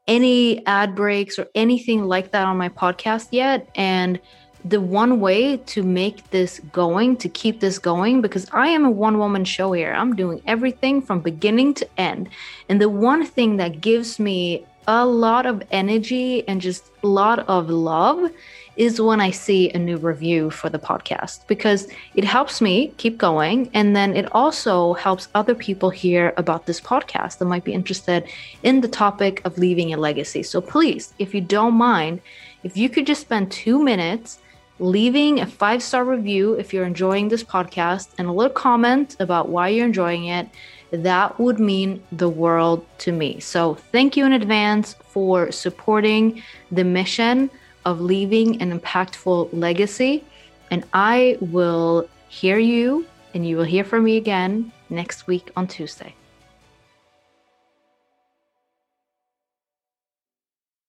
any 0.08 0.66
ad 0.66 0.96
breaks 0.96 1.38
or 1.38 1.48
anything 1.56 2.06
like 2.06 2.32
that 2.32 2.46
on 2.46 2.58
my 2.58 2.70
podcast 2.70 3.30
yet. 3.32 3.68
And 3.76 4.20
the 4.64 4.82
one 4.82 5.20
way 5.20 5.58
to 5.58 5.84
make 5.84 6.30
this 6.32 6.60
going, 6.72 7.18
to 7.18 7.30
keep 7.30 7.60
this 7.60 7.80
going, 7.80 8.22
because 8.22 8.48
I 8.52 8.68
am 8.70 8.86
a 8.86 8.92
one 8.92 9.18
woman 9.18 9.46
show 9.46 9.72
here. 9.72 9.94
I'm 9.94 10.16
doing 10.16 10.42
everything 10.46 11.02
from 11.02 11.22
beginning 11.22 11.74
to 11.76 11.88
end. 11.98 12.30
And 12.68 12.82
the 12.82 12.90
one 12.90 13.26
thing 13.26 13.58
that 13.58 13.82
gives 13.82 14.20
me 14.20 14.66
a 14.88 15.06
lot 15.06 15.46
of 15.46 15.62
energy 15.72 16.48
and 16.48 16.62
just 16.62 16.92
a 17.04 17.08
lot 17.08 17.40
of 17.48 17.70
love 17.70 18.32
is 18.78 19.02
when 19.02 19.20
I 19.20 19.32
see 19.32 19.72
a 19.72 19.80
new 19.80 19.98
review 19.98 20.50
for 20.50 20.70
the 20.70 20.80
podcast 20.80 21.46
because 21.48 21.88
it 22.16 22.24
helps 22.24 22.62
me 22.62 22.94
keep 22.98 23.18
going. 23.18 23.70
And 23.74 23.96
then 23.96 24.16
it 24.16 24.32
also 24.34 24.94
helps 24.94 25.28
other 25.36 25.56
people 25.56 25.90
hear 25.90 26.34
about 26.38 26.68
this 26.68 26.80
podcast 26.80 27.40
that 27.40 27.46
might 27.46 27.64
be 27.64 27.74
interested 27.74 28.30
in 28.64 28.82
the 28.82 28.88
topic 28.88 29.42
of 29.46 29.58
leaving 29.58 29.94
a 29.94 29.98
legacy. 29.98 30.44
So 30.44 30.62
please, 30.62 31.14
if 31.20 31.34
you 31.34 31.42
don't 31.42 31.74
mind, 31.74 32.22
if 32.64 32.78
you 32.78 32.88
could 32.88 33.08
just 33.08 33.22
spend 33.22 33.52
two 33.52 33.84
minutes 33.84 34.40
leaving 34.80 35.40
a 35.40 35.46
five 35.46 35.82
star 35.82 36.06
review 36.06 36.54
if 36.54 36.72
you're 36.72 36.86
enjoying 36.86 37.30
this 37.30 37.44
podcast 37.44 38.10
and 38.20 38.28
a 38.28 38.32
little 38.32 38.54
comment 38.54 39.16
about 39.20 39.50
why 39.50 39.70
you're 39.70 39.88
enjoying 39.88 40.26
it, 40.26 40.48
that 40.92 41.40
would 41.40 41.60
mean 41.60 42.04
the 42.12 42.30
world 42.30 42.86
to 43.00 43.12
me. 43.12 43.40
So, 43.40 43.76
thank 43.92 44.18
you 44.18 44.26
in 44.26 44.34
advance 44.34 44.96
for 45.10 45.52
supporting 45.52 46.42
the 46.72 46.84
mission 46.84 47.50
of 47.86 48.02
leaving 48.02 48.62
an 48.62 48.78
impactful 48.78 49.50
legacy. 49.54 50.24
And 50.72 50.84
I 50.94 51.38
will 51.40 52.10
hear 52.28 52.60
you 52.60 53.06
and 53.34 53.48
you 53.48 53.56
will 53.58 53.64
hear 53.64 53.84
from 53.84 54.04
me 54.04 54.18
again 54.18 54.72
next 54.90 55.28
week 55.28 55.52
on 55.56 55.68
Tuesday. 55.68 56.17